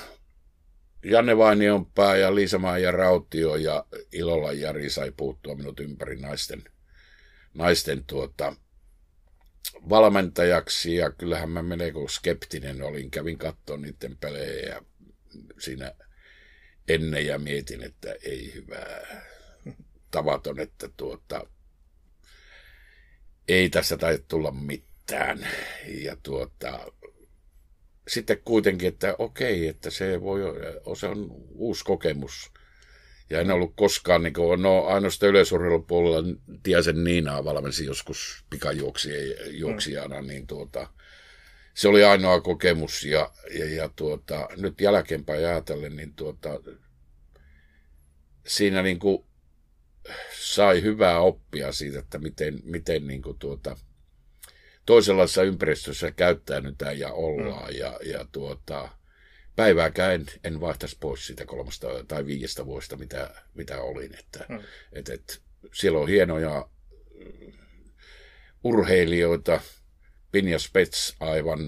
[1.05, 6.65] Janne Vainionpää ja Liisa ja Rautio ja Ilolla Jari sai puuttua minut ympäri naisten,
[7.55, 8.57] naisten tuota,
[9.89, 13.11] valmentajaksi ja kyllähän mä melko skeptinen olin.
[13.11, 14.83] Kävin katsoa niiden pelejä ja
[15.59, 15.93] siinä
[16.89, 19.23] ennen ja mietin, että ei hyvää
[20.11, 21.47] tavaton, että tuota,
[23.49, 24.96] ei tässä tai tulla mitään.
[25.87, 26.93] Ja tuota,
[28.09, 30.41] sitten kuitenkin, että okei, että se, voi,
[30.99, 32.51] se on uusi kokemus.
[33.31, 40.47] Ja en ollut koskaan, niin kuin, no ainoastaan yleisurheilupuolella Tiasen Niinaa valmensi joskus pikajuoksijana, niin
[40.47, 40.91] tuota,
[41.75, 46.61] se oli ainoa kokemus ja, ja, ja tuota, nyt jälkeenpäin ajatellen, niin tuota,
[48.47, 49.25] siinä niin kuin
[50.39, 53.77] sai hyvää oppia siitä, että miten, miten niin kuin tuota,
[54.87, 57.73] toisenlaisessa ympäristössä käyttäydytään ja ollaan.
[57.73, 57.79] Mm.
[57.79, 58.89] Ja, ja tuota,
[59.57, 64.19] päivääkään en, en vaihtaisi pois siitä kolmesta tai viidestä vuodesta, mitä, mitä olin.
[64.19, 64.61] Että, mm.
[64.93, 65.43] et, et,
[65.75, 66.69] siellä on hienoja
[68.65, 69.61] urheilijoita,
[70.33, 71.61] Pinja Spets aivan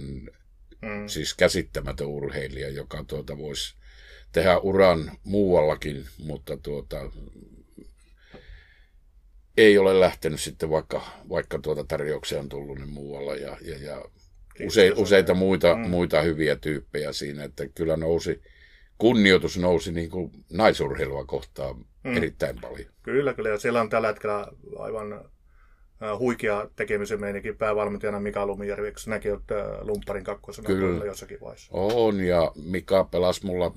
[0.83, 1.07] mm.
[1.07, 3.74] siis käsittämätön urheilija, joka tuota voisi
[4.33, 7.11] tehdä uran muuallakin, mutta tuota,
[9.59, 14.05] ei ole lähtenyt sitten, vaikka, vaikka tuota tarjouksia on tullut niin muualla ja, ja, ja
[14.66, 15.90] use, useita muita, mm.
[15.90, 18.42] muita hyviä tyyppejä siinä, että kyllä nousi,
[18.99, 22.16] kunnioitus nousi niin kuin naisurheilua kohtaan mm.
[22.16, 22.90] erittäin paljon.
[23.03, 23.51] Kyllä, kyllä.
[23.51, 24.47] Ja siellä on tällä hetkellä
[24.79, 25.25] aivan
[26.18, 29.44] huikea tekemisen meininki päävalmentajana Mika Lumijärvi, eikö näkin olet
[29.81, 31.05] Lumpparin kakkosena kyllä.
[31.05, 31.68] jossakin vaiheessa?
[31.73, 33.75] On, ja Mika pelasi mulla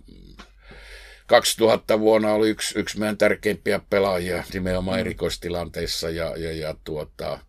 [1.32, 5.02] 2000 vuonna oli yksi, yksi meidän tärkeimpiä pelaajia nimenomaan mm.
[5.02, 7.40] erikoistilanteissa ja, ja, ja tuota,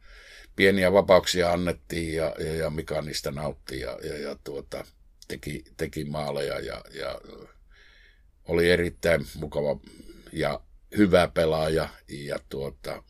[0.57, 4.85] pieniä vapauksia annettiin ja, ja, ja Mika niistä nautti ja, ja, ja tuota,
[5.29, 7.21] teki, teki maaleja ja, ja
[8.49, 9.81] oli erittäin mukava
[10.33, 10.61] ja
[10.97, 13.03] hyvä pelaaja ja tuota,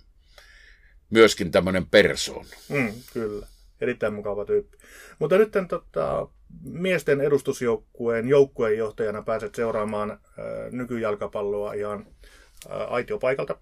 [1.11, 2.47] myöskin tämmöinen persoon.
[2.69, 3.47] Mm, kyllä,
[3.81, 4.79] erittäin mukava tyyppi.
[5.19, 6.29] Mutta nyt tota,
[6.63, 10.19] miesten edustusjoukkueen joukkueenjohtajana pääset seuraamaan äh,
[10.71, 12.07] nykyjalkapalloa ihan
[12.71, 13.57] äh, aitiopaikalta.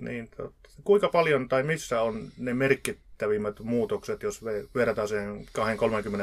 [0.00, 5.46] Niin, tot, kuinka paljon tai missä on ne merkittävimmät muutokset, jos verrataan sen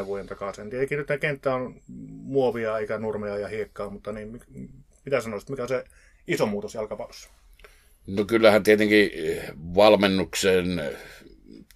[0.03, 0.69] 20-30 vuoden takaisin?
[0.69, 1.75] Tietenkin nyt kenttä on
[2.07, 4.41] muovia eikä nurmea ja hiekkaa, mutta niin,
[5.05, 5.83] mitä sanoisit, mikä on se
[6.27, 7.29] iso muutos jalkapallossa?
[8.07, 9.11] No kyllähän tietenkin
[9.75, 10.81] valmennuksen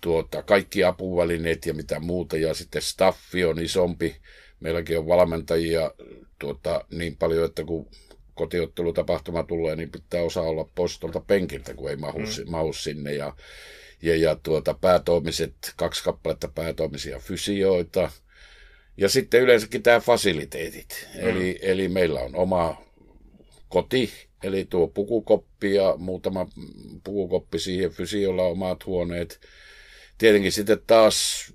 [0.02, 4.16] tuota, kaikki apuvälineet ja mitä muuta, ja sitten staffi on isompi.
[4.60, 5.92] Meilläkin on valmentajia
[6.40, 7.90] tuota, niin paljon, että kun
[8.34, 12.52] kotiottelutapahtuma tulee, niin pitää osaa olla pois tuolta penkiltä, kun ei mahu, mm.
[12.52, 13.14] mahu sinne.
[13.14, 13.36] Ja,
[14.02, 18.12] ja, ja tuota, päätoimiset, kaksi kappaletta päätoimisia fysioita.
[18.98, 21.08] Ja sitten yleensäkin tämä fasiliteetit.
[21.14, 21.30] Mm.
[21.30, 22.82] Eli, eli meillä on oma
[23.70, 24.12] koti,
[24.44, 26.48] eli tuo pukukoppi ja muutama
[27.04, 29.40] pukukoppi siihen, fysiolla omat huoneet
[30.18, 31.54] tietenkin sitten taas,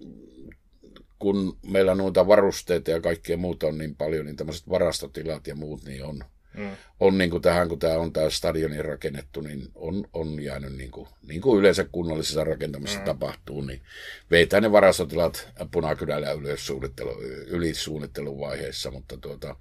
[1.18, 5.84] kun meillä noita varusteita ja kaikkea muuta on niin paljon, niin tämmöiset varastotilat ja muut,
[5.84, 6.24] niin on,
[6.56, 6.70] mm.
[7.00, 10.90] on niin kuin tähän, kun tämä on tämä stadioni rakennettu, niin on, on jäänyt niin
[10.90, 13.04] kuin, niin kuin yleensä kunnallisessa rakentamisessa mm.
[13.04, 13.82] tapahtuu, niin
[14.30, 16.28] veitää ne varastotilat punakynällä
[17.46, 19.56] ylisuunnittelun vaiheessa, mutta tuota,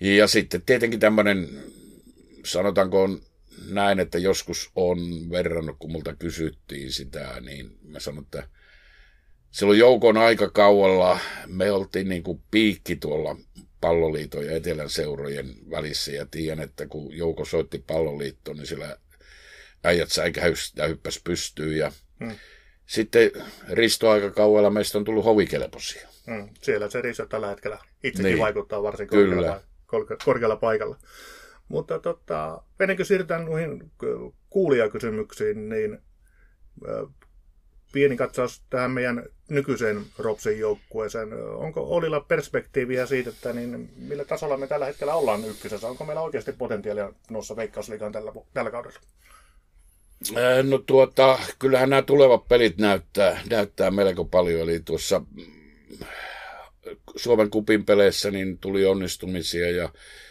[0.00, 1.48] ja sitten tietenkin tämmöinen,
[2.44, 3.20] sanotaanko on
[3.68, 4.98] näin, että joskus on
[5.30, 8.48] verrannut, kun multa kysyttiin sitä, niin mä sanon, että
[9.50, 13.36] silloin joukon aikakaudella me oltiin niin kuin piikki tuolla
[13.80, 18.96] palloliiton ja etelän seurojen välissä ja tiedän, että kun Jouko soitti palloliittoon, niin sillä
[19.84, 21.92] äijät säikäystä hyppäs pystyyn ja
[22.24, 22.36] hmm.
[22.86, 23.30] sitten
[23.68, 26.08] ristoaikakaudella meistä on tullut hovikelpoisia.
[26.26, 26.48] Hmm.
[26.62, 28.38] Siellä se risto tällä hetkellä itsekin niin.
[28.38, 29.62] vaikuttaa varsin korkealla,
[30.24, 30.96] korkealla paikalla.
[31.70, 33.90] Mutta tota, ennen kuin siirrytään noihin
[34.50, 35.98] kuulijakysymyksiin, niin
[37.92, 41.28] pieni katsaus tähän meidän nykyiseen Ropsin joukkueeseen.
[41.54, 45.88] Onko Olilla perspektiiviä siitä, että niin millä tasolla me tällä hetkellä ollaan ykkösessä?
[45.88, 48.98] Onko meillä oikeasti potentiaalia noussa Veikkausliigaan tällä, tällä kaudella?
[50.62, 54.60] No tuota, kyllähän nämä tulevat pelit näyttää, näyttää melko paljon.
[54.60, 56.06] Eli tuossa mm,
[57.16, 59.88] Suomen kupin peleissä niin tuli onnistumisia ja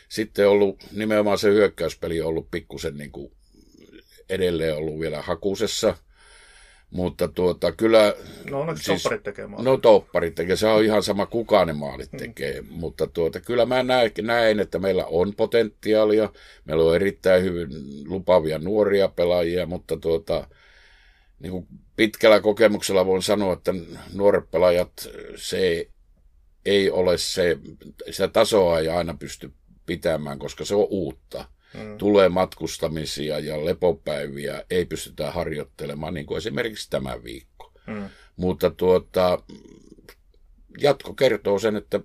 [0.10, 3.32] sitten ollut nimenomaan se hyökkäyspeli on ollut pikkusen niin kuin
[4.30, 5.96] edelleen ollut vielä hakusessa–
[6.92, 8.14] mutta tuota, kyllä...
[8.50, 9.66] No onneksi siis, topparit tekee maalit.
[9.66, 12.18] No topparit tekee, se on ihan sama kuka ne maalit mm.
[12.18, 12.62] tekee.
[12.62, 12.68] Mm.
[12.72, 16.30] Mutta tuota, kyllä mä näen, näen, että meillä on potentiaalia.
[16.66, 17.70] Meillä on erittäin hyvin
[18.10, 20.48] lupavia nuoria pelaajia, mutta tuota,
[21.40, 23.74] niin kuin pitkällä kokemuksella voin sanoa, että
[24.14, 25.90] nuoret pelaajat, se
[26.66, 27.58] ei ole se,
[28.10, 29.52] sitä tasoa ei aina pysty
[29.90, 31.98] pitämään, koska se on uutta mm.
[31.98, 37.74] tulee matkustamisia ja lepopäiviä, ei pystytä harjoittelemaan, niin kuin esimerkiksi tämä viikko.
[37.88, 38.10] Mm.
[38.36, 39.44] Mutta tuota,
[40.78, 42.00] jatko kertoo sen, että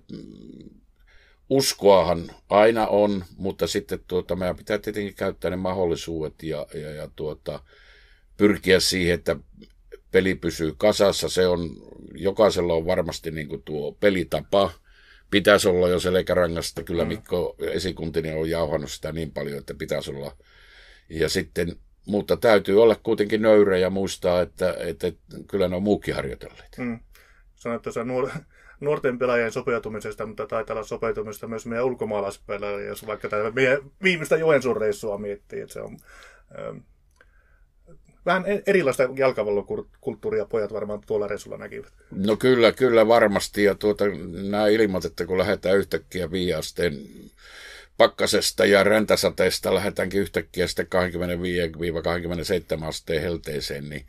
[1.49, 7.09] uskoahan aina on, mutta sitten tuota, meidän pitää tietenkin käyttää ne mahdollisuudet ja, ja, ja
[7.15, 7.59] tuota,
[8.37, 9.35] pyrkiä siihen, että
[10.11, 11.29] peli pysyy kasassa.
[11.29, 11.69] Se on,
[12.13, 14.71] jokaisella on varmasti niin kuin tuo pelitapa,
[15.35, 16.83] pitäisi olla jo selkärangasta.
[16.83, 17.07] Kyllä mm.
[17.07, 20.35] Mikko Esikuntinen on jauhannut sitä niin paljon, että pitäisi olla.
[21.09, 25.11] Ja sitten, mutta täytyy olla kuitenkin nöyrä ja muistaa, että, että
[25.47, 26.77] kyllä ne on muukin harjoitelleet.
[26.77, 26.99] Mm.
[27.55, 28.39] Sanoit tuossa nuor-
[28.79, 34.37] nuorten pelaajien sopeutumisesta, mutta taitaa olla sopeutumista myös meidän ulkomaalaispelaajia, jos vaikka tätä meidän viimeistä
[34.37, 35.97] Joensuun reissua miettii, että se on
[36.59, 36.77] ähm,
[38.25, 41.93] vähän e- erilaista jalkapallokulttuuria pojat varmaan tuolla reissulla näkivät.
[42.11, 43.63] No kyllä, kyllä varmasti.
[43.63, 44.05] Ja tuota,
[44.49, 46.93] nämä ilmat, että kun lähdetään yhtäkkiä viiasteen
[47.97, 50.87] pakkasesta ja räntäsateesta lähdetäänkin yhtäkkiä sitten
[52.81, 54.05] 25-27 asteen helteeseen, niin,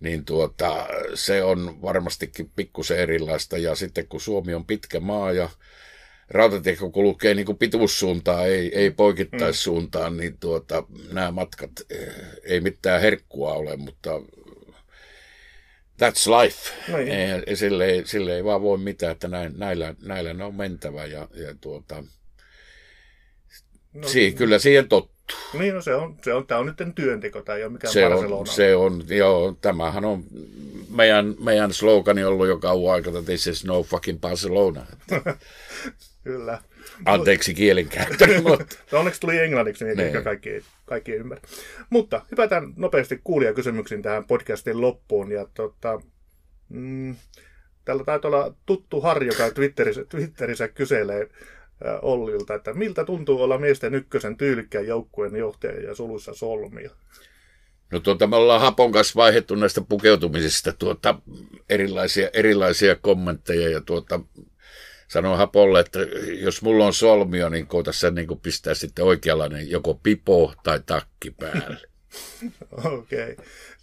[0.00, 3.58] niin tuota, se on varmastikin pikkusen erilaista.
[3.58, 5.48] Ja sitten kun Suomi on pitkä maa ja
[6.30, 10.18] rautatie, kun kulkee niin kuin pituussuuntaan, ei, ei poikittaissuuntaan, mm.
[10.18, 12.14] niin tuota, nämä matkat eh,
[12.44, 14.10] ei mitään herkkua ole, mutta
[16.02, 16.92] that's life.
[16.92, 20.54] No ei, sille, ei, sille ei vaan voi mitään, että näin, näillä, näillä ne on
[20.54, 22.04] mentävä ja, ja tuota,
[23.92, 25.17] no, si, kyllä siihen tottuu.
[25.52, 28.06] Niin, no se on, se on, tämä on nyt työnteko, tämä ei ole mikään se
[28.06, 30.24] On, se on, joo, tämähän on
[30.90, 34.86] meidän, meidän slogani ollut jo kauan aikaa, että this is no fucking Barcelona.
[36.24, 36.58] Kyllä.
[37.04, 38.26] Anteeksi kielenkäyttö.
[38.42, 38.76] mutta...
[38.92, 41.48] no onneksi tuli englanniksi, niin ehkä kaikki, kaikki ei ymmärrä.
[41.90, 45.32] Mutta hypätään nopeasti kuulijakysymyksiin tähän podcastin loppuun.
[45.32, 46.00] Ja tota,
[46.68, 47.16] mm,
[47.84, 51.28] täällä taitaa olla tuttu Harri, joka Twitterissä, Twitterissä kyselee
[52.02, 56.90] Ollilta, että miltä tuntuu olla miesten ykkösen tyylikkään joukkueen johtaja ja sulussa solmia.
[57.90, 61.20] No tuota, me ollaan Hapon kanssa vaihdettu näistä pukeutumisista tuota,
[61.68, 64.20] erilaisia, erilaisia kommentteja ja tuota,
[65.08, 65.98] sanoin Hapolle, että
[66.40, 70.80] jos mulla on solmio, niin koita sen niin kuin pistää sitten oikeanlainen joko pipo tai
[70.86, 71.80] takki päälle.
[72.98, 73.36] Okei,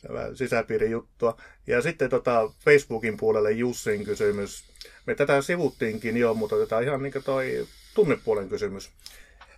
[0.10, 0.36] okay.
[0.36, 1.38] sisäpiirin juttua.
[1.68, 4.64] Ja sitten tota Facebookin puolelle Jussin kysymys.
[5.06, 8.90] Me tätä sivuttiinkin jo, mutta tätä ihan niin kuin toi tunnepuolen kysymys.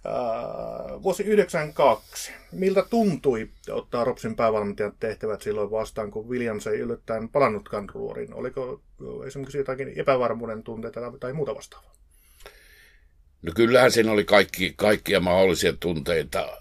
[0.06, 2.32] Äh, vuosi 92.
[2.52, 8.34] Miltä tuntui ottaa Ropsin päävalmentajan tehtävät silloin vastaan, kun Williams ei yllättäen palannutkaan ruoriin?
[8.34, 8.82] Oliko
[9.28, 11.98] esimerkiksi jotakin epävarmuuden tunteita tai muuta vastaavaa?
[13.42, 16.58] No kyllähän siinä oli kaikki, kaikkia mahdollisia tunteita,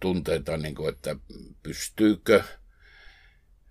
[0.00, 1.16] tunteita niin kuin, että
[1.62, 2.42] pystyykö,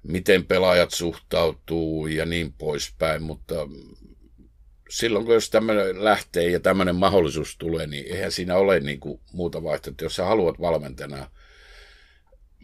[0.04, 3.56] miten pelaajat suhtautuu ja niin poispäin, mutta
[4.90, 9.20] silloin kun jos tämmöinen lähtee ja tämmöinen mahdollisuus tulee, niin eihän siinä ole niin kuin
[9.34, 10.06] muuta vaihtoehtoa.
[10.06, 11.32] Jos sä haluat valmentajana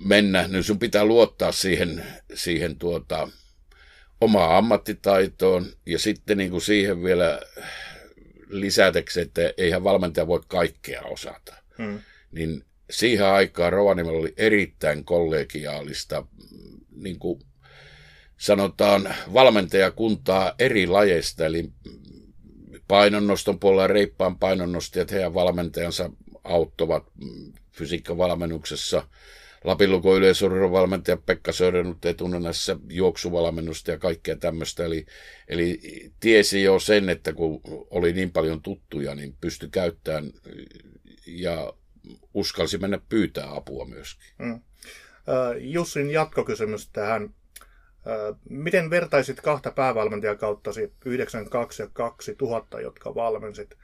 [0.06, 3.28] mennä, niin sun pitää luottaa siihen, siihen tuota,
[4.22, 7.42] omaa ammattitaitoon ja sitten niin kuin siihen vielä
[8.50, 11.56] lisäteksi, että eihän valmentaja voi kaikkea osata.
[11.78, 12.00] Hmm.
[12.32, 16.26] Niin siihen aikaan Rovaniemellä oli erittäin kollegiaalista
[16.96, 17.42] niin kuin
[18.38, 21.72] sanotaan valmentajakuntaa eri lajeista, eli
[22.88, 26.10] painonnoston puolella reippaan painonnostajat, heidän valmentajansa
[26.44, 27.04] auttavat
[27.72, 29.08] fysiikkavalmennuksessa,
[29.66, 34.86] Lapin yleisurheilun valmentaja Pekka Sörenut ei tunne näissä juoksuvalmennusta ja kaikkea tämmöistä.
[34.86, 35.06] Eli,
[35.48, 35.80] eli
[36.20, 40.32] tiesi jo sen, että kun oli niin paljon tuttuja, niin pystyi käyttämään
[41.28, 41.74] ja
[42.34, 44.28] uskalsi mennä pyytää apua myöskin.
[44.38, 44.62] Mm.
[45.60, 47.34] Jussin jatkokysymys tähän.
[48.50, 53.76] Miten vertaisit kahta päävalmentajakauttasi 92 ja 2000, jotka valmensit?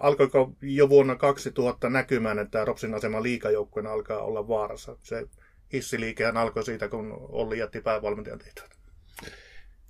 [0.00, 4.96] Alkoiko jo vuonna 2000 näkymään, että Ropsin asema liikajoukkueena alkaa olla vaarassa?
[5.02, 5.26] Se
[5.72, 8.76] hissiliikehän alkoi siitä, kun Olli jätti päävalmentajan tehtävät.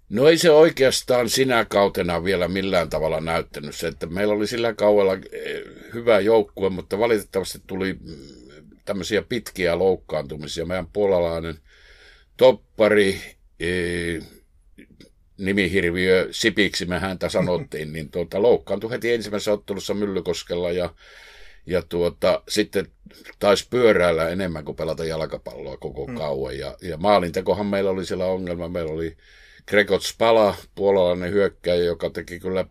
[0.09, 4.75] No ei se oikeastaan sinä kautena vielä millään tavalla näyttänyt se, että meillä oli sillä
[4.75, 5.63] kauella eh,
[5.95, 8.17] hyvä joukkue, mutta valitettavasti tuli mm,
[8.85, 10.67] tämmöisiä pitkiä loukkaantumisia.
[10.67, 11.59] Meidän puolalainen
[12.37, 14.23] toppari, eh,
[15.39, 20.95] nimihirviö Sipiksi me häntä sanottiin, niin tuota, loukkaantui heti ensimmäisessä ottelussa Myllykoskella ja,
[21.67, 22.87] ja tuota, sitten
[23.39, 26.15] taisi pyöräillä enemmän kuin pelata jalkapalloa koko mm.
[26.15, 26.59] kauan.
[26.59, 28.69] Ja, ja maalintekohan meillä oli siellä ongelma.
[28.69, 29.17] Meillä oli
[29.69, 32.67] Gregor Spala, puolalainen hyökkäjä, joka teki kyllä,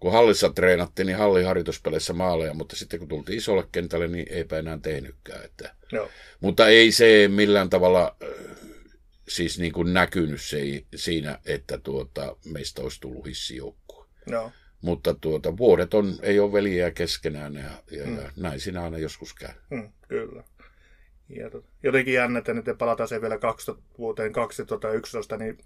[0.00, 4.78] kun hallissa treenattiin, niin halliharjoituspeleissä maaleja, mutta sitten kun tultiin isolle kentälle, niin eipä enää
[4.82, 5.44] tehnytkään.
[5.44, 5.74] Että.
[5.92, 6.08] Joo.
[6.40, 8.16] Mutta ei se millään tavalla
[9.28, 10.58] siis niin kuin näkynyt se,
[10.94, 14.06] siinä, että tuota, meistä olisi tullut hissijoukkue.
[14.26, 14.52] No.
[14.80, 18.16] Mutta tuota, vuodet on, ei ole veliä keskenään ja, ja, mm.
[18.16, 19.54] ja näin siinä aina joskus käy.
[19.70, 20.44] Mm, kyllä.
[21.28, 25.58] Ja tot, jotenkin jännä, että nyt palataan se vielä 2000, vuoteen 2011, niin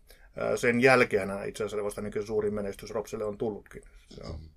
[0.57, 3.83] sen jälkeen itse asiassa vasta niin suurin menestys Ropsille on tullutkin.
[4.25, 4.49] Mm.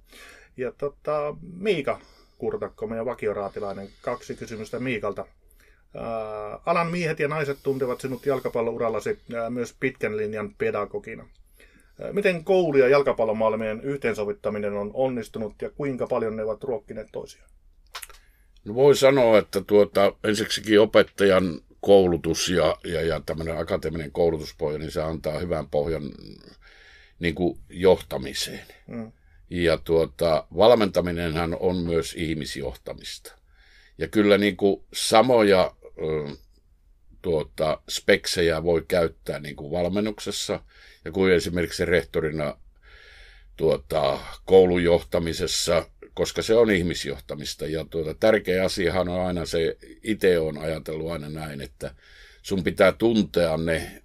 [0.58, 2.02] Ja tota, Miika
[2.38, 5.26] Kurtakko, meidän vakioraatilainen, kaksi kysymystä Miikalta.
[6.66, 9.20] Alan miehet ja naiset tuntevat sinut jalkapallourallasi
[9.50, 11.26] myös pitkän linjan pedagogina.
[12.12, 17.50] miten koulu- ja jalkapallomaailmien yhteensovittaminen on onnistunut ja kuinka paljon ne ovat ruokkineet toisiaan?
[18.66, 24.92] No voi sanoa, että tuota, ensiksikin opettajan koulutus ja, ja, ja tämmöinen akateeminen koulutuspohja, niin
[24.92, 26.04] se antaa hyvän pohjan
[27.20, 28.66] niin kuin johtamiseen.
[28.88, 29.12] Mm.
[29.50, 33.36] Ja tuota, valmentaminenhan on myös ihmisjohtamista.
[33.98, 35.76] Ja kyllä niin kuin samoja
[37.22, 40.64] tuota, speksejä voi käyttää niin kuin valmennuksessa
[41.06, 42.58] ja kuin esimerkiksi rehtorina
[43.58, 47.68] tuota, koulun johtamisessa koska se on ihmisjohtamista.
[47.68, 51.96] Ja tuota, tärkeä asiahan on aina se, itse on ajatellut aina näin, että
[52.42, 54.02] sun pitää tuntea ne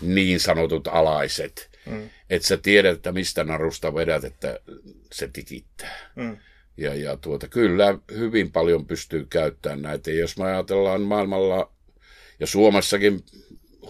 [0.00, 2.10] niin sanotut alaiset, mm.
[2.30, 4.60] että sä tiedät, että mistä narusta vedät, että
[5.12, 6.10] se tikittää.
[6.16, 6.36] Mm.
[6.76, 10.10] Ja, ja tuota, kyllä hyvin paljon pystyy käyttämään näitä.
[10.10, 11.72] Ja jos me ajatellaan maailmalla
[12.40, 13.24] ja Suomessakin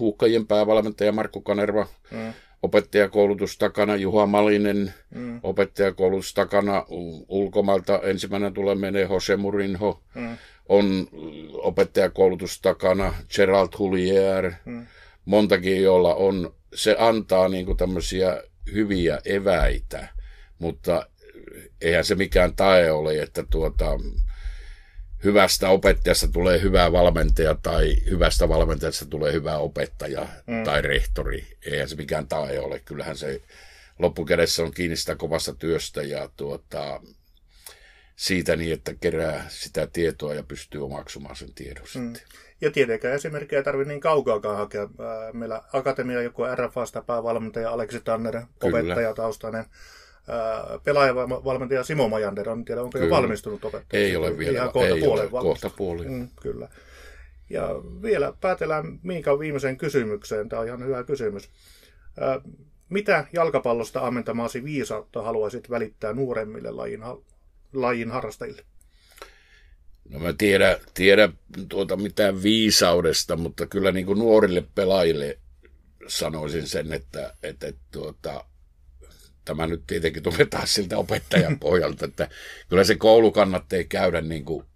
[0.00, 5.40] huuhkajien päävalmentaja Markku Kanerva, mm opettajakoulutus takana, Juha Malinen, mm.
[5.42, 6.84] opettajakoulutus takana,
[7.28, 10.36] ulkomailta ensimmäinen tulee menee Jose Murinho, mm.
[10.68, 11.08] on
[11.52, 14.86] opettajakoulutus takana, Gerald Hulier, mm.
[15.24, 20.08] montakin, joilla on, se antaa niin kuin tämmöisiä hyviä eväitä,
[20.58, 21.06] mutta
[21.80, 23.98] eihän se mikään tae ole, että tuota,
[25.24, 30.64] hyvästä opettajasta tulee hyvä valmentaja tai hyvästä valmentajasta tulee hyvä opettaja mm.
[30.64, 31.46] tai rehtori.
[31.66, 32.80] Eihän se mikään tae ole.
[32.80, 33.40] Kyllähän se
[33.98, 37.00] loppukädessä on kiinni sitä kovasta työstä ja tuota,
[38.16, 41.88] siitä niin, että kerää sitä tietoa ja pystyy omaksumaan sen tiedon mm.
[41.88, 42.22] sitten.
[42.60, 44.88] Ja tietenkään esimerkkejä ei tarvitse niin kaukaakaan hakea.
[45.32, 49.64] Meillä Akatemia joku RFAsta päävalmentaja Aleksi Tanner, opettaja taustainen
[50.84, 53.06] pelaajavalmentaja Simo Majander, en tiedä onko kyllä.
[53.06, 54.02] jo valmistunut opettaja.
[54.02, 54.58] Ei ole vielä.
[54.58, 56.04] Ihan kohta ei puolen ole, kohta puoli.
[56.04, 56.68] Mm, kyllä.
[57.50, 57.68] Ja
[58.02, 60.48] vielä päätellään Miikan viimeiseen kysymykseen.
[60.48, 61.50] Tämä on ihan hyvä kysymys.
[62.88, 67.00] Mitä jalkapallosta ammentamaasi viisautta haluaisit välittää nuoremmille lajin,
[67.72, 68.62] lajin harrastajille?
[70.08, 71.28] No mä tiedän, tiedä
[71.68, 75.38] tuota mitään viisaudesta, mutta kyllä niin kuin nuorille pelaajille
[76.06, 78.44] sanoisin sen, että, että, että tuota,
[79.44, 82.28] tämä nyt tietenkin tulee taas siltä opettajan pohjalta, että
[82.68, 84.66] kyllä se koulu kannattaa käydä niin kuin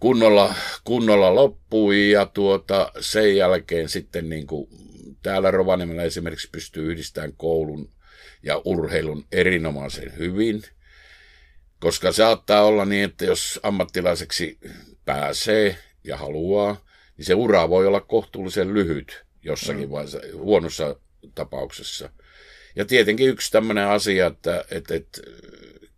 [0.00, 0.54] kunnolla,
[0.84, 4.68] kunnolla loppuun ja tuota, sen jälkeen sitten niin kuin
[5.22, 7.90] täällä Rovaniemellä esimerkiksi pystyy yhdistämään koulun
[8.42, 10.62] ja urheilun erinomaisen hyvin,
[11.80, 14.58] koska saattaa olla niin, että jos ammattilaiseksi
[15.04, 16.84] pääsee ja haluaa,
[17.16, 19.90] niin se ura voi olla kohtuullisen lyhyt jossakin mm.
[19.90, 20.96] vaiheessa, huonossa
[21.34, 22.10] tapauksessa.
[22.76, 25.20] Ja tietenkin yksi tämmöinen asia, että, että, että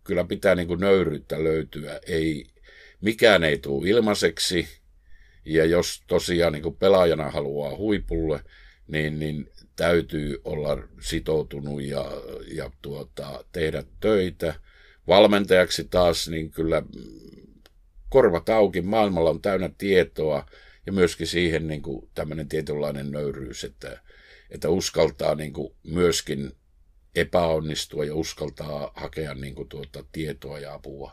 [0.03, 1.99] kyllä pitää niin kuin nöyryyttä löytyä.
[2.07, 2.45] Ei,
[3.01, 4.67] mikään ei tule ilmaiseksi.
[5.45, 8.43] Ja jos tosiaan niin kuin pelaajana haluaa huipulle,
[8.87, 12.11] niin, niin täytyy olla sitoutunut ja,
[12.47, 14.55] ja tuota, tehdä töitä.
[15.07, 16.83] Valmentajaksi taas, niin kyllä
[18.09, 20.45] korvat auki, maailmalla on täynnä tietoa
[20.85, 24.01] ja myöskin siihen niin kuin tämmöinen tietynlainen nöyryys, että,
[24.49, 26.51] että uskaltaa niin kuin myöskin
[27.15, 31.11] epäonnistua ja uskaltaa hakea niin kuin tuota tietoa ja apua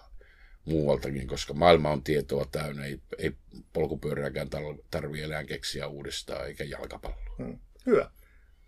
[0.65, 3.33] muualtakin, koska maailma on tietoa täynnä, ei, ei
[3.73, 4.49] polkupyörääkään
[4.91, 7.37] tarvitse enää keksiä uudestaan, eikä jalkapalloa.
[7.39, 7.59] Hmm.
[7.87, 8.11] Hyvä.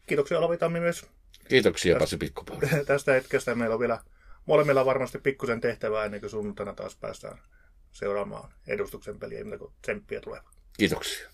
[0.07, 1.07] Kiitoksia Olavi Tammi myös.
[1.49, 2.69] Kiitoksia Pasi Pikkupöydä.
[2.87, 3.99] Tästä hetkestä meillä on vielä
[4.47, 7.39] molemmilla varmasti pikkusen tehtävää ennen kuin sunnuntaina taas päästään
[7.93, 10.41] seuraamaan edustuksen peliä, kun tsemppiä tulee.
[10.79, 11.32] Kiitoksia.